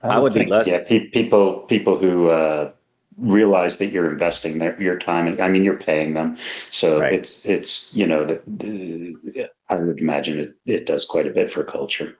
[0.00, 0.66] I, I would think, be less.
[0.66, 2.72] Yeah, people people who uh,
[3.16, 5.26] realize that you're investing their, your time.
[5.26, 6.36] and I mean, you're paying them,
[6.70, 7.12] so right.
[7.12, 11.64] it's it's you know that I would imagine it it does quite a bit for
[11.64, 12.16] culture.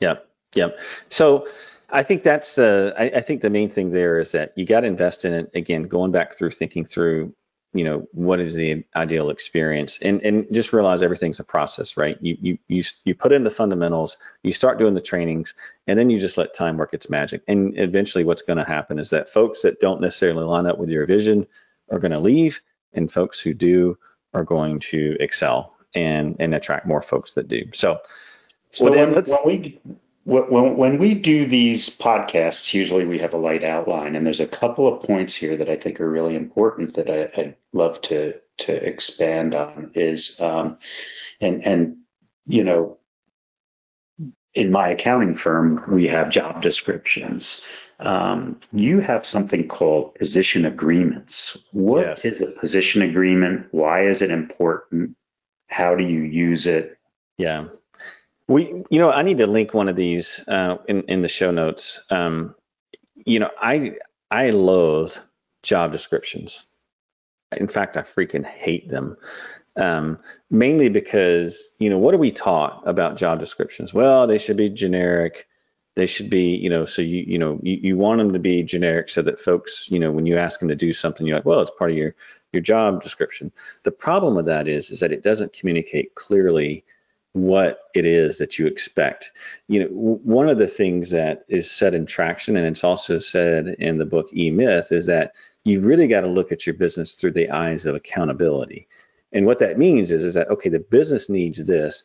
[0.00, 0.78] Yep, yep.
[1.08, 1.48] So
[1.90, 4.80] I think that's uh, I, I think the main thing there is that you got
[4.80, 5.50] to invest in it.
[5.54, 7.34] Again, going back through thinking through
[7.74, 9.98] you know what is the ideal experience?
[10.00, 12.16] And and just realize everything's a process right?
[12.20, 15.54] You you you, you put in the fundamentals you start doing the trainings
[15.86, 17.42] and then you just let time work its magic.
[17.48, 20.88] And eventually what's going to happen is that folks that don't necessarily line up with
[20.88, 21.46] your vision
[21.90, 23.98] are going to leave and folks who do
[24.32, 27.64] are going to excel and and attract more folks that do.
[27.72, 27.98] So
[28.70, 29.80] so well, when, when we
[30.24, 34.46] when, when we do these podcasts, usually we have a light outline, and there's a
[34.46, 38.34] couple of points here that I think are really important that I, would love to
[38.56, 39.90] to expand on.
[39.94, 40.78] Is um,
[41.40, 41.96] and and
[42.46, 42.98] you know,
[44.54, 47.64] in my accounting firm, we have job descriptions.
[48.00, 51.58] Um, you have something called position agreements.
[51.72, 52.24] What yes.
[52.24, 53.68] is a position agreement?
[53.72, 55.16] Why is it important?
[55.68, 56.98] How do you use it?
[57.36, 57.66] Yeah.
[58.46, 61.50] We, you know, I need to link one of these uh, in in the show
[61.50, 62.02] notes.
[62.10, 62.54] Um,
[63.14, 63.94] you know, I
[64.30, 65.14] I loathe
[65.62, 66.64] job descriptions.
[67.56, 69.16] In fact, I freaking hate them.
[69.76, 70.18] Um,
[70.50, 73.94] mainly because you know what are we taught about job descriptions?
[73.94, 75.48] Well, they should be generic.
[75.96, 78.62] They should be, you know, so you you know you, you want them to be
[78.62, 81.46] generic so that folks, you know, when you ask them to do something, you're like,
[81.46, 82.14] well, it's part of your
[82.52, 83.52] your job description.
[83.84, 86.84] The problem with that is is that it doesn't communicate clearly
[87.34, 89.32] what it is that you expect.
[89.66, 93.66] You know, one of the things that is said in traction, and it's also said
[93.78, 97.14] in the book E Myth, is that you've really got to look at your business
[97.14, 98.86] through the eyes of accountability.
[99.32, 102.04] And what that means is, is that okay, the business needs this.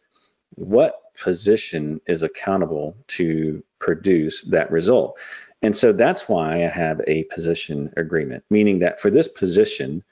[0.56, 5.20] What position is accountable to produce that result?
[5.62, 10.04] And so that's why I have a position agreement, meaning that for this position,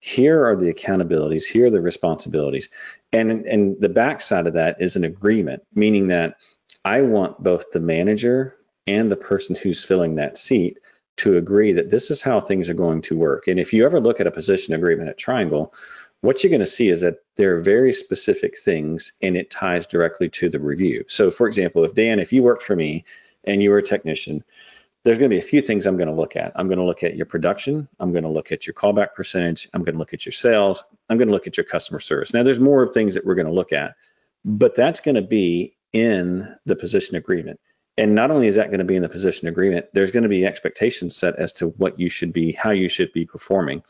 [0.00, 2.70] here are the accountabilities, here are the responsibilities.
[3.12, 6.36] And, and the backside of that is an agreement, meaning that
[6.84, 10.78] I want both the manager and the person who's filling that seat
[11.18, 13.46] to agree that this is how things are going to work.
[13.46, 15.74] And if you ever look at a position agreement at Triangle,
[16.22, 19.86] what you're going to see is that there are very specific things and it ties
[19.86, 21.04] directly to the review.
[21.08, 23.04] So, for example, if Dan, if you worked for me
[23.44, 24.44] and you were a technician,
[25.04, 26.52] there's going to be a few things I'm going to look at.
[26.56, 27.88] I'm going to look at your production.
[27.98, 29.68] I'm going to look at your callback percentage.
[29.72, 30.84] I'm going to look at your sales.
[31.08, 32.34] I'm going to look at your customer service.
[32.34, 33.94] Now, there's more things that we're going to look at,
[34.44, 37.60] but that's going to be in the position agreement.
[37.96, 40.28] And not only is that going to be in the position agreement, there's going to
[40.28, 43.82] be expectations set as to what you should be, how you should be performing.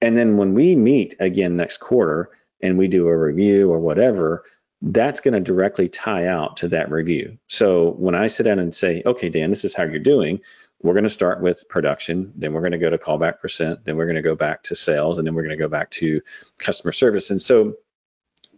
[0.00, 2.30] And then when we meet again next quarter
[2.60, 4.44] and we do a review or whatever,
[4.80, 7.38] that's going to directly tie out to that review.
[7.48, 10.40] So when I sit down and say, okay, Dan, this is how you're doing,
[10.80, 13.96] we're going to start with production, then we're going to go to callback percent, then
[13.96, 16.20] we're going to go back to sales, and then we're going to go back to
[16.58, 17.30] customer service.
[17.30, 17.74] And so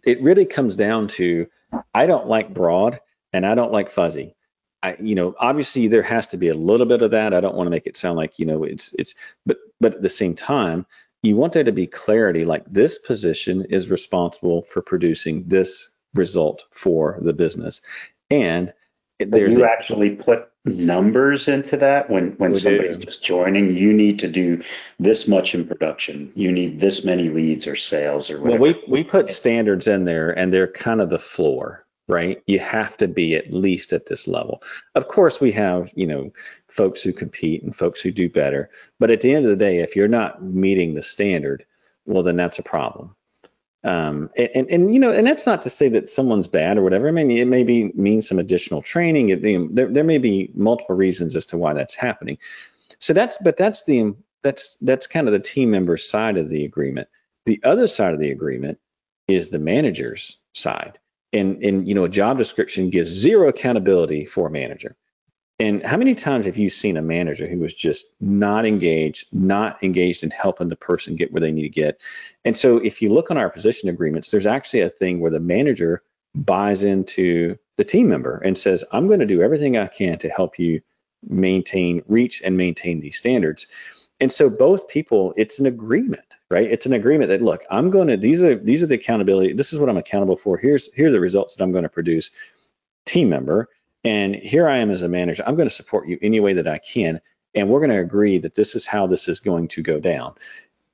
[0.03, 1.47] it really comes down to
[1.93, 2.99] I don't like broad
[3.33, 4.35] and I don't like fuzzy.
[4.83, 7.33] I, you know, obviously there has to be a little bit of that.
[7.33, 10.01] I don't want to make it sound like, you know, it's, it's, but, but at
[10.01, 10.85] the same time,
[11.23, 16.65] you want there to be clarity like this position is responsible for producing this result
[16.71, 17.81] for the business.
[18.29, 18.73] And
[19.19, 23.03] there's you a, actually put numbers into that when when somebody's do.
[23.03, 24.63] just joining you need to do
[24.99, 26.31] this much in production.
[26.35, 30.05] You need this many leads or sales or whatever well we we put standards in
[30.05, 32.43] there and they're kind of the floor right?
[32.45, 34.61] You have to be at least at this level.
[34.95, 36.31] Of course we have you know
[36.67, 38.69] folks who compete and folks who do better.
[38.99, 41.65] But at the end of the day if you're not meeting the standard
[42.05, 43.15] well then that's a problem
[43.83, 46.83] um, and, and, and, you know, and that's not to say that someone's bad or
[46.83, 47.07] whatever.
[47.07, 49.29] I mean, it may be mean some additional training.
[49.29, 52.37] It, you know, there, there may be multiple reasons as to why that's happening.
[52.99, 56.65] So that's, but that's the, that's, that's kind of the team member side of the
[56.65, 57.07] agreement.
[57.45, 58.77] The other side of the agreement
[59.27, 60.99] is the manager's side.
[61.33, 64.95] And, and, you know, a job description gives zero accountability for a manager.
[65.61, 69.83] And how many times have you seen a manager who was just not engaged, not
[69.83, 72.01] engaged in helping the person get where they need to get?
[72.43, 75.39] And so if you look on our position agreements, there's actually a thing where the
[75.39, 76.01] manager
[76.33, 80.29] buys into the team member and says, I'm going to do everything I can to
[80.29, 80.81] help you
[81.29, 83.67] maintain, reach and maintain these standards.
[84.19, 86.71] And so both people, it's an agreement, right?
[86.71, 89.53] It's an agreement that look, I'm going to these are these are the accountability.
[89.53, 90.57] This is what I'm accountable for.
[90.57, 92.31] Here's here are the results that I'm going to produce.
[93.05, 93.67] Team member,
[94.03, 95.43] and here I am as a manager.
[95.45, 97.21] I'm going to support you any way that I can.
[97.53, 100.35] And we're going to agree that this is how this is going to go down.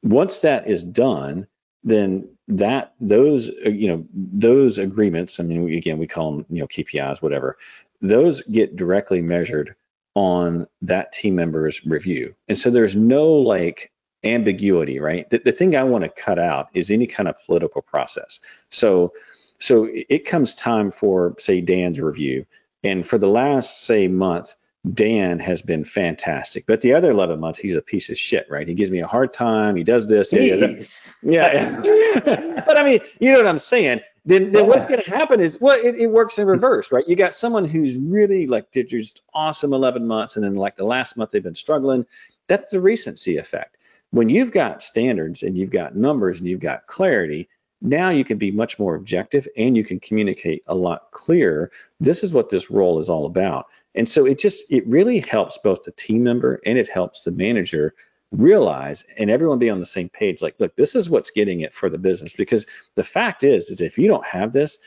[0.04, 1.48] Once that is done,
[1.84, 5.40] then that those uh, you know those agreements.
[5.40, 7.58] I mean, again, we call them you know KPIs, whatever.
[8.02, 9.76] Those get directly measured
[10.16, 13.92] on that team member's review, and so there's no like
[14.24, 15.30] ambiguity, right?
[15.30, 18.40] The, the thing I want to cut out is any kind of political process.
[18.70, 19.14] So
[19.60, 22.46] so it comes time for say Dan's review
[22.84, 24.54] and for the last, say, month,
[24.94, 26.66] Dan has been fantastic.
[26.66, 28.68] But the other 11 months, he's a piece of shit, right?
[28.68, 29.76] He gives me a hard time.
[29.76, 30.32] He does this.
[30.32, 31.18] Jeez.
[31.22, 31.82] Yeah.
[31.84, 32.64] yeah.
[32.66, 34.02] but I mean, you know what I'm saying?
[34.26, 37.08] Then, then what's going to happen is, well, it, it, works in reverse, right?
[37.08, 40.84] You got someone who's really like did just awesome 11 months, and then like the
[40.84, 42.06] last month they've been struggling.
[42.48, 43.78] That's the recency effect.
[44.12, 47.48] When you've got standards and you've got numbers and you've got clarity,
[47.82, 51.72] now you can be much more objective and you can communicate a lot clearer.
[52.00, 53.68] This is what this role is all about.
[53.94, 57.32] And so it just, it really helps both the team member and it helps the
[57.32, 57.94] manager
[58.32, 61.74] realize and everyone be on the same page like look this is what's getting it
[61.74, 64.80] for the business because the fact is is if you don't have this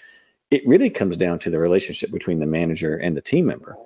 [0.51, 3.79] it really comes down to the relationship between the manager and the team member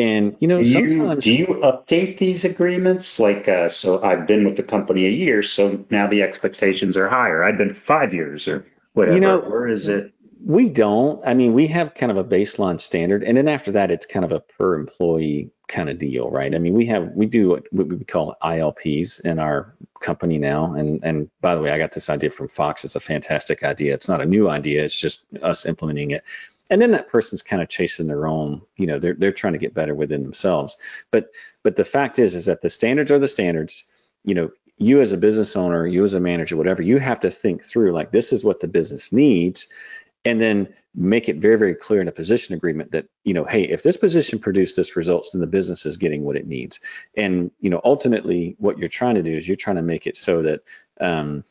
[0.00, 3.20] and you know, do sometimes you, do you update these agreements?
[3.20, 7.08] Like, uh, so I've been with the company a year, so now the expectations are
[7.08, 7.44] higher.
[7.44, 9.14] I've been five years or whatever.
[9.14, 10.12] You know, or is it?
[10.42, 11.24] We don't.
[11.26, 14.24] I mean, we have kind of a baseline standard, and then after that, it's kind
[14.24, 16.54] of a per employee kind of deal, right?
[16.54, 21.04] I mean, we have we do what we call ILPs in our company now, and
[21.04, 22.84] and by the way, I got this idea from Fox.
[22.84, 23.92] It's a fantastic idea.
[23.92, 24.82] It's not a new idea.
[24.82, 26.24] It's just us implementing it
[26.70, 29.58] and then that person's kind of chasing their own you know they're, they're trying to
[29.58, 30.76] get better within themselves.
[31.10, 33.84] But but the fact is is that the standards are the standards.
[34.24, 37.30] You know you as a business owner you as a manager whatever you have to
[37.30, 39.66] think through like this is what the business needs
[40.24, 43.62] and then make it very very clear in a position agreement that you know hey
[43.62, 46.80] if this position produced this results then the business is getting what it needs.
[47.16, 50.16] And you know ultimately what you're trying to do is you're trying to make it
[50.16, 50.60] so that
[51.00, 51.44] um,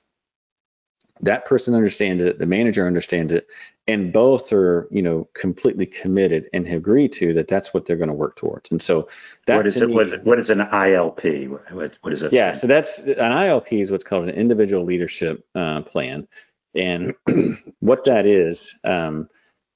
[1.22, 3.48] that person understands it, the manager understands it,
[3.88, 8.10] and both are, you know, completely committed and agree to that that's what they're going
[8.10, 8.72] to work towards.
[8.72, 9.10] And so
[9.46, 9.90] that's what is it?
[9.90, 11.50] What is, it, what is an ILP?
[11.72, 12.32] What, what is it?
[12.34, 16.28] Yeah, so that's an ILP is what's called an individual leadership uh, plan,
[16.74, 17.16] and
[17.80, 18.76] what that is.
[18.84, 19.30] Um,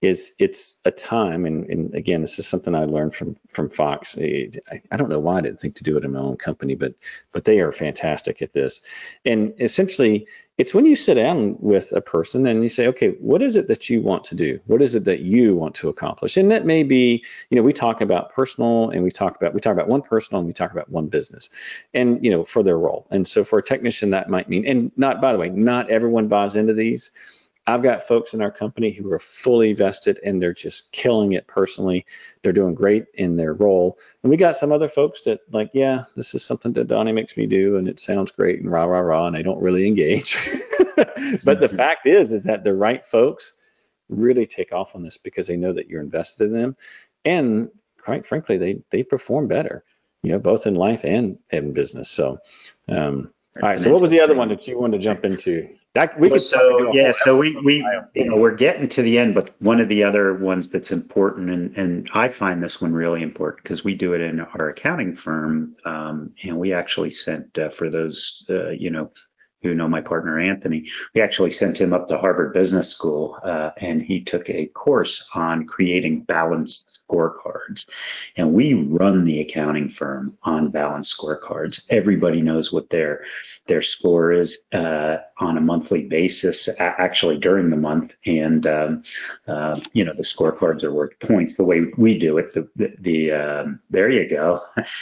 [0.04, 4.18] is it's a time, and, and, again, this is something I learned from from Fox.
[4.20, 4.50] I,
[4.92, 6.94] I, don't know why I didn't think to do it in my own company, but
[7.32, 8.82] but they are fantastic at this.
[9.24, 10.28] And essentially,
[10.58, 13.70] it's when you sit down with a person and you say, okay, what is it
[13.70, 14.60] that you want to do?
[14.66, 16.36] What is it that you want to accomplish?
[16.36, 19.62] And that may be, you know, we talk about personal, and we talk about we
[19.62, 21.50] talk about one personal, and we talk about one business,
[21.94, 23.08] and you know, for their role.
[23.10, 26.28] And so for a technician, that might mean, and not by the way, not everyone
[26.28, 27.10] buys into these
[27.66, 31.48] I've got folks in our company who are fully vested and they're just killing it
[31.48, 32.06] personally.
[32.42, 33.98] They're doing great in their role.
[34.22, 37.38] And we got some other folks that like, yeah, this is something that Donnie makes
[37.38, 40.38] me do and it sounds great and rah rah rah and they don't really engage.
[41.44, 43.56] but the fact is is that the right folks
[44.10, 46.76] really take off on this because they know that you're invested in them
[47.24, 49.84] and quite frankly they they perform better
[50.22, 52.38] you know both in life and in business so
[52.90, 53.80] um, all right.
[53.80, 55.70] So what was the other one that you wanted to jump into?
[55.94, 57.12] That we could so yeah.
[57.12, 57.86] So we we
[58.16, 61.52] you know we're getting to the end, but one of the other ones that's important,
[61.52, 65.16] and and I find this one really important because we do it in our accounting
[65.16, 69.12] firm, um, and we actually sent uh, for those uh, you know
[69.64, 73.72] who know my partner Anthony, we actually sent him up to Harvard Business School, uh,
[73.78, 77.88] and he took a course on creating balanced scorecards.
[78.36, 81.82] And we run the accounting firm on balanced scorecards.
[81.90, 83.24] Everybody knows what their
[83.68, 89.04] their score is uh, on a monthly basis, actually during the month, and um,
[89.48, 91.56] uh, you know the scorecards are worth points.
[91.56, 94.60] The way we do it, the the, the um, there you go.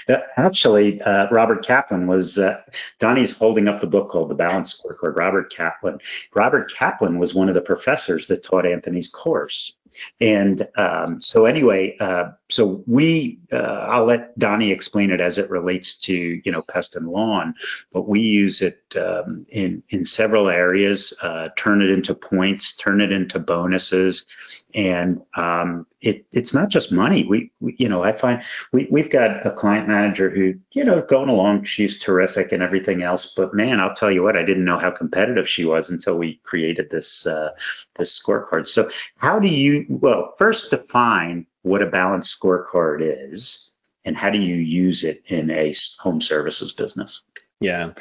[0.38, 2.62] actually, uh, Robert Kaplan was uh,
[3.00, 5.16] Donnie's holding up the book called The Balanced Scorecard.
[5.16, 6.00] Robert Kaplan.
[6.36, 9.78] Robert Kaplan was one of the professors that taught Anthony's course.
[10.20, 15.50] And um, so anyway, uh, so we, uh, I'll let Donnie explain it as it
[15.50, 17.56] relates to, you know, pest and lawn,
[17.92, 23.02] but we use it um, in, in several areas, uh, turn it into points, turn
[23.02, 24.26] it into bonuses.
[24.74, 27.26] And um, it, it's not just money.
[27.26, 28.42] We, we, you know, I find
[28.72, 33.04] we, we've got a client manager who, you know, going along, she's terrific and everything
[33.04, 33.34] else.
[33.36, 36.40] But man, I'll tell you what, I didn't know how competitive she was until we
[36.44, 37.52] created this, uh,
[37.98, 38.68] this scorecard.
[38.68, 43.74] So how do you, well, first define what a balanced scorecard is
[44.06, 47.24] and how do you use it in a home services business?
[47.60, 47.92] Yeah.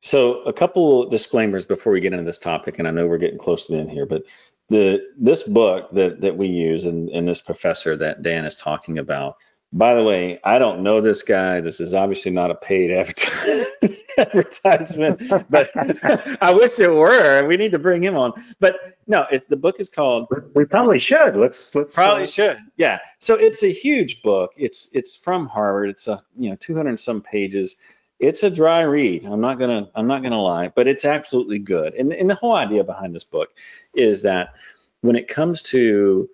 [0.00, 3.38] So a couple disclaimers before we get into this topic, and I know we're getting
[3.38, 4.22] close to the end here, but
[4.68, 8.98] the this book that that we use and, and this professor that Dan is talking
[8.98, 9.36] about
[9.72, 11.60] by the way, I don't know this guy.
[11.60, 12.90] This is obviously not a paid
[14.18, 15.70] advertisement, but
[16.42, 17.46] I wish it were.
[17.46, 18.32] We need to bring him on.
[18.60, 20.28] But no, it, the book is called.
[20.54, 21.36] We probably should.
[21.36, 22.56] Let's let's probably uh, should.
[22.76, 22.98] Yeah.
[23.18, 24.52] So it's a huge book.
[24.56, 25.90] It's it's from Harvard.
[25.90, 27.76] It's a you know 200 some pages.
[28.20, 29.24] It's a dry read.
[29.24, 31.94] I'm not gonna I'm not gonna lie, but it's absolutely good.
[31.94, 33.50] And and the whole idea behind this book
[33.94, 34.54] is that
[35.02, 36.28] when it comes to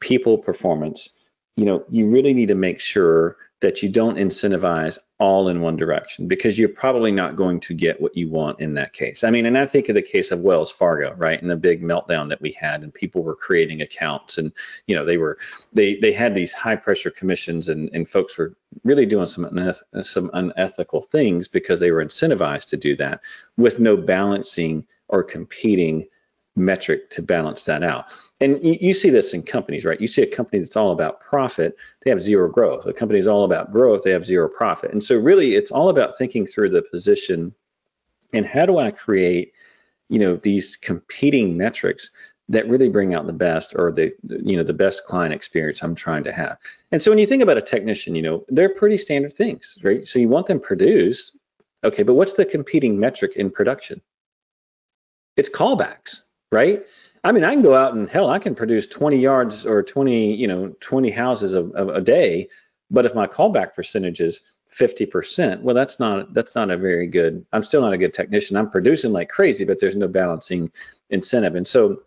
[0.00, 1.10] people performance
[1.60, 5.76] you know, you really need to make sure that you don't incentivize all in one
[5.76, 9.22] direction because you're probably not going to get what you want in that case.
[9.22, 11.40] I mean, and I think of the case of Wells Fargo, right?
[11.40, 14.52] And the big meltdown that we had and people were creating accounts and,
[14.86, 15.38] you know, they were,
[15.74, 20.04] they, they had these high pressure commissions and, and folks were really doing some, uneth-
[20.06, 23.20] some unethical things because they were incentivized to do that
[23.58, 26.06] with no balancing or competing
[26.56, 28.06] metric to balance that out.
[28.40, 30.00] And you, you, see this in companies, right?
[30.00, 32.86] You see a company that's all about profit, they have zero growth.
[32.86, 34.92] A company is all about growth, they have zero profit.
[34.92, 37.54] And so really it's all about thinking through the position
[38.32, 39.52] and how do I create,
[40.08, 42.10] you know, these competing metrics
[42.48, 45.94] that really bring out the best or the you know the best client experience I'm
[45.94, 46.58] trying to have.
[46.90, 50.06] And so when you think about a technician, you know, they're pretty standard things, right?
[50.06, 51.36] So you want them produced,
[51.84, 54.00] okay, but what's the competing metric in production?
[55.36, 56.22] It's callbacks
[56.52, 56.84] right?
[57.22, 60.34] I mean, I can go out and hell, I can produce 20 yards or 20,
[60.34, 62.48] you know, 20 houses a, a, day,
[62.90, 64.40] but if my callback percentage is
[64.74, 67.44] 50%, well, that's not that's not a very good.
[67.52, 68.56] I'm still not a good technician.
[68.56, 70.70] I'm producing like crazy, but there's no balancing
[71.10, 72.02] incentive, and so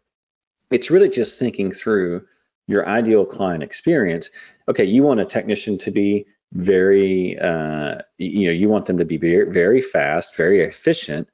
[0.71, 2.25] it's really just thinking through
[2.67, 4.29] your ideal client experience.
[4.67, 9.05] Okay, you want a technician to be very, uh, you know, you want them to
[9.05, 11.27] be very, very fast, very efficient,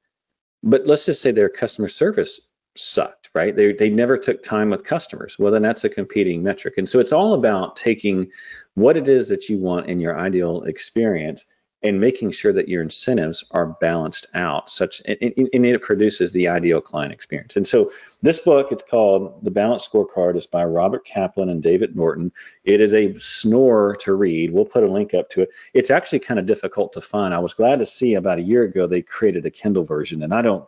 [0.64, 2.42] but let's just say their customer service
[2.80, 3.56] sucked, right?
[3.56, 5.38] They, they never took time with customers.
[5.38, 6.78] Well, then that's a competing metric.
[6.78, 8.32] And so it's all about taking
[8.76, 11.46] what it is that you want in your ideal experience
[11.82, 16.48] and making sure that your incentives are balanced out such and, and, it produces the
[16.48, 21.06] ideal client experience and so this book it's called the balanced scorecard is by robert
[21.06, 22.32] kaplan and david norton
[22.64, 26.20] it is a snore to read we'll put a link up to it it's actually
[26.20, 29.02] kind of difficult to find i was glad to see about a year ago they
[29.02, 30.68] created a kindle version and i don't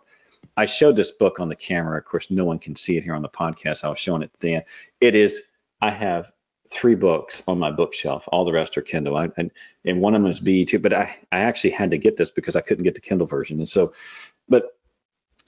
[0.58, 1.98] I showed this book on the camera.
[1.98, 3.84] Of course, no one can see it here on the podcast.
[3.84, 4.64] I was showing it to Dan.
[5.00, 5.42] It is,
[5.82, 6.32] I have
[6.70, 8.28] three books on my bookshelf.
[8.32, 9.18] All the rest are Kindle.
[9.18, 9.52] I, and,
[9.86, 12.56] and one of them is BE2, but I, I actually had to get this because
[12.56, 13.60] I couldn't get the Kindle version.
[13.60, 13.94] And so,
[14.48, 14.78] but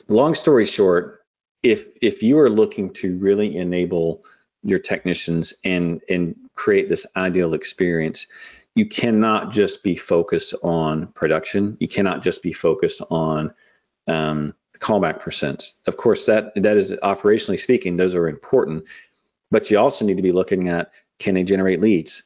[0.08, 1.22] long story short,
[1.62, 4.24] if if you are looking to really enable
[4.64, 8.28] your technicians and and create this ideal experience,
[8.76, 11.78] you cannot just be focused on production.
[11.80, 13.54] You cannot just be focused on
[14.08, 14.54] um,
[14.84, 15.74] callback percents.
[15.88, 18.84] Of course, that that is operationally speaking, those are important,
[19.50, 22.24] but you also need to be looking at can they generate leads?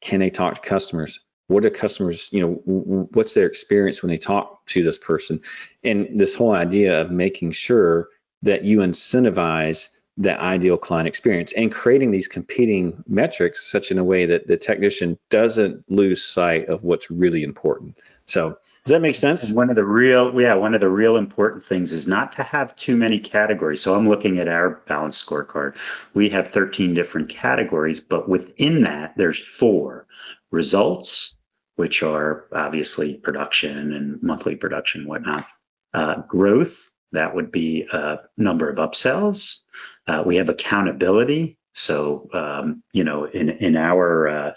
[0.00, 1.20] Can they talk to customers?
[1.46, 5.40] What are customers, you know, what's their experience when they talk to this person?
[5.82, 8.08] And this whole idea of making sure
[8.42, 14.04] that you incentivize the ideal client experience and creating these competing metrics such in a
[14.04, 17.98] way that the technician doesn't lose sight of what's really important.
[18.26, 19.44] So does that make sense?
[19.44, 22.42] And one of the real, yeah, one of the real important things is not to
[22.42, 23.80] have too many categories.
[23.80, 25.76] So I'm looking at our balance scorecard.
[26.12, 30.06] We have 13 different categories, but within that, there's four
[30.50, 31.34] results,
[31.76, 35.46] which are obviously production and monthly production, whatnot.
[35.92, 39.60] Uh, growth, that would be a number of upsells.
[40.06, 41.58] Uh, we have accountability.
[41.72, 44.54] So, um, you know, in, in our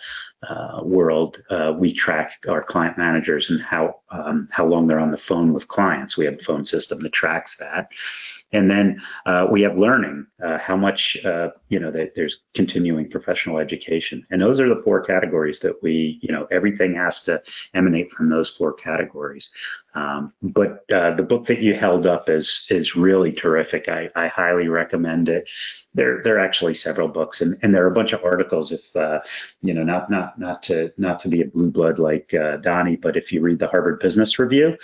[0.48, 5.12] uh, world, uh, we track our client managers and how um, how long they're on
[5.12, 6.18] the phone with clients.
[6.18, 7.92] We have a phone system that tracks that.
[8.54, 13.10] And then uh, we have learning, uh, how much, uh, you know, that there's continuing
[13.10, 14.26] professional education.
[14.30, 18.30] And those are the four categories that we, you know, everything has to emanate from
[18.30, 19.50] those four categories.
[19.96, 23.90] Um, but the book that you held up is is really terrific.
[23.90, 25.50] I, I highly recommend it.
[25.96, 28.72] There there are actually several books, and, and there are a bunch of articles.
[28.72, 28.84] If
[29.64, 32.96] you know, not not not to not to be a blue blood like uh, Donnie,
[32.96, 34.78] but if you read the Harvard Business Review,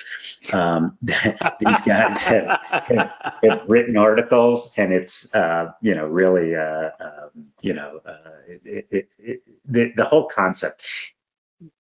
[0.52, 3.14] um, these guys have, have,
[3.44, 8.88] have, written articles, and it's uh, you know really uh, um, you know uh, it,
[8.92, 10.84] it, it, the the whole concept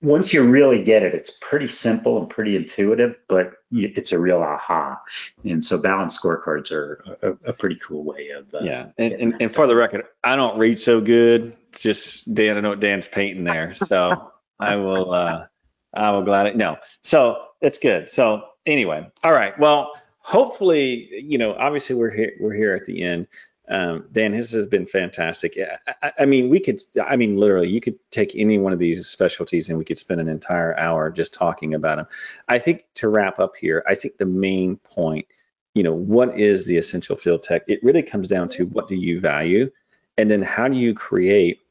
[0.01, 4.41] once you really get it, it's pretty simple and pretty intuitive, but it's a real
[4.41, 5.01] aha.
[5.43, 8.53] And so balance scorecards are a, a pretty cool way of.
[8.53, 8.89] Uh, yeah.
[8.97, 11.55] And, and, and, for the record, I don't read so good.
[11.73, 13.73] Just Dan, I know what Dan's painting there.
[13.73, 15.45] So I will, uh,
[15.93, 16.77] I will gladly, no.
[17.01, 18.09] So it's good.
[18.09, 19.57] So anyway, all right.
[19.59, 23.27] Well, hopefully, you know, obviously we're here, we're here at the end.
[23.69, 25.57] Um, Dan, his has been fantastic.
[26.01, 29.07] I, I, mean, we could, I mean, literally, you could take any one of these
[29.07, 32.07] specialties and we could spend an entire hour just talking about them.
[32.49, 35.27] I think to wrap up here, I think the main point,
[35.73, 37.63] you know, what is the essential field tech?
[37.67, 39.71] It really comes down to what do you value,
[40.17, 41.61] and then how do you create,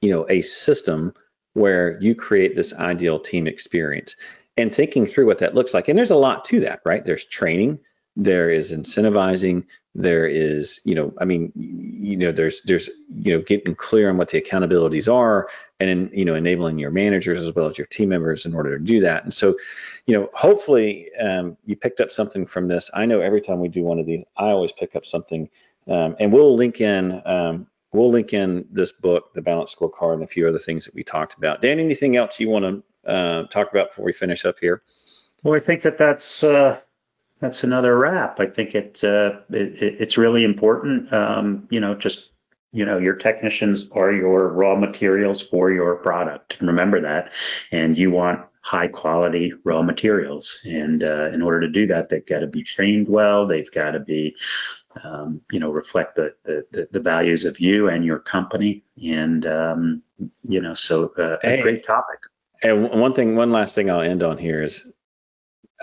[0.00, 1.14] you know, a system
[1.54, 4.16] where you create this ideal team experience
[4.56, 5.88] and thinking through what that looks like.
[5.88, 7.04] And there's a lot to that, right?
[7.04, 7.78] There's training,
[8.16, 13.42] there is incentivizing, there is you know i mean you know there's there's you know
[13.42, 15.50] getting clear on what the accountabilities are
[15.80, 18.82] and you know enabling your managers as well as your team members in order to
[18.82, 19.24] do that.
[19.24, 19.56] And so
[20.06, 22.90] you know hopefully um, you picked up something from this.
[22.94, 25.48] I know every time we do one of these i always pick up something.
[25.88, 30.22] Um, and we'll link in um, we'll link in this book the balance scorecard and
[30.22, 31.60] a few other things that we talked about.
[31.60, 32.64] Dan anything else you want
[33.04, 34.82] to uh, talk about before we finish up here?
[35.42, 36.80] Well i think that that's uh
[37.42, 38.38] that's another wrap.
[38.38, 41.12] I think it, uh, it it's really important.
[41.12, 42.30] Um, you know, just
[42.70, 46.56] you know, your technicians are your raw materials for your product.
[46.60, 47.32] Remember that,
[47.72, 50.60] and you want high quality raw materials.
[50.64, 53.44] And uh, in order to do that, they've got to be trained well.
[53.44, 54.36] They've got to be,
[55.02, 58.84] um, you know, reflect the, the, the values of you and your company.
[59.04, 60.02] And um,
[60.48, 62.20] you know, so uh, a great topic.
[62.62, 64.88] And one thing, one last thing I'll end on here is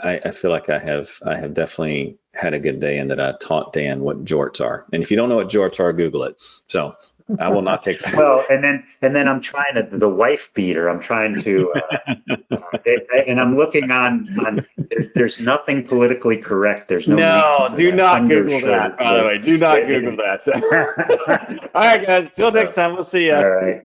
[0.02, 3.20] I, I, feel like I have I have definitely had a good day and that
[3.20, 4.86] I taught Dan what jorts are.
[4.94, 6.38] And if you don't know what jorts are, Google it.
[6.68, 6.96] So
[7.38, 8.16] I will not take that.
[8.16, 10.90] well, and then and then I'm trying to the wife beater.
[10.90, 14.66] I'm trying to, uh, they, and I'm looking on on.
[15.14, 16.88] there's nothing politically correct.
[16.88, 17.16] There's no.
[17.18, 18.98] No, do not Google that.
[18.98, 20.48] By the way, do not Google that.
[21.76, 22.32] All right, guys.
[22.34, 22.96] Till next time.
[22.96, 23.36] We'll see you.
[23.36, 23.78] All right.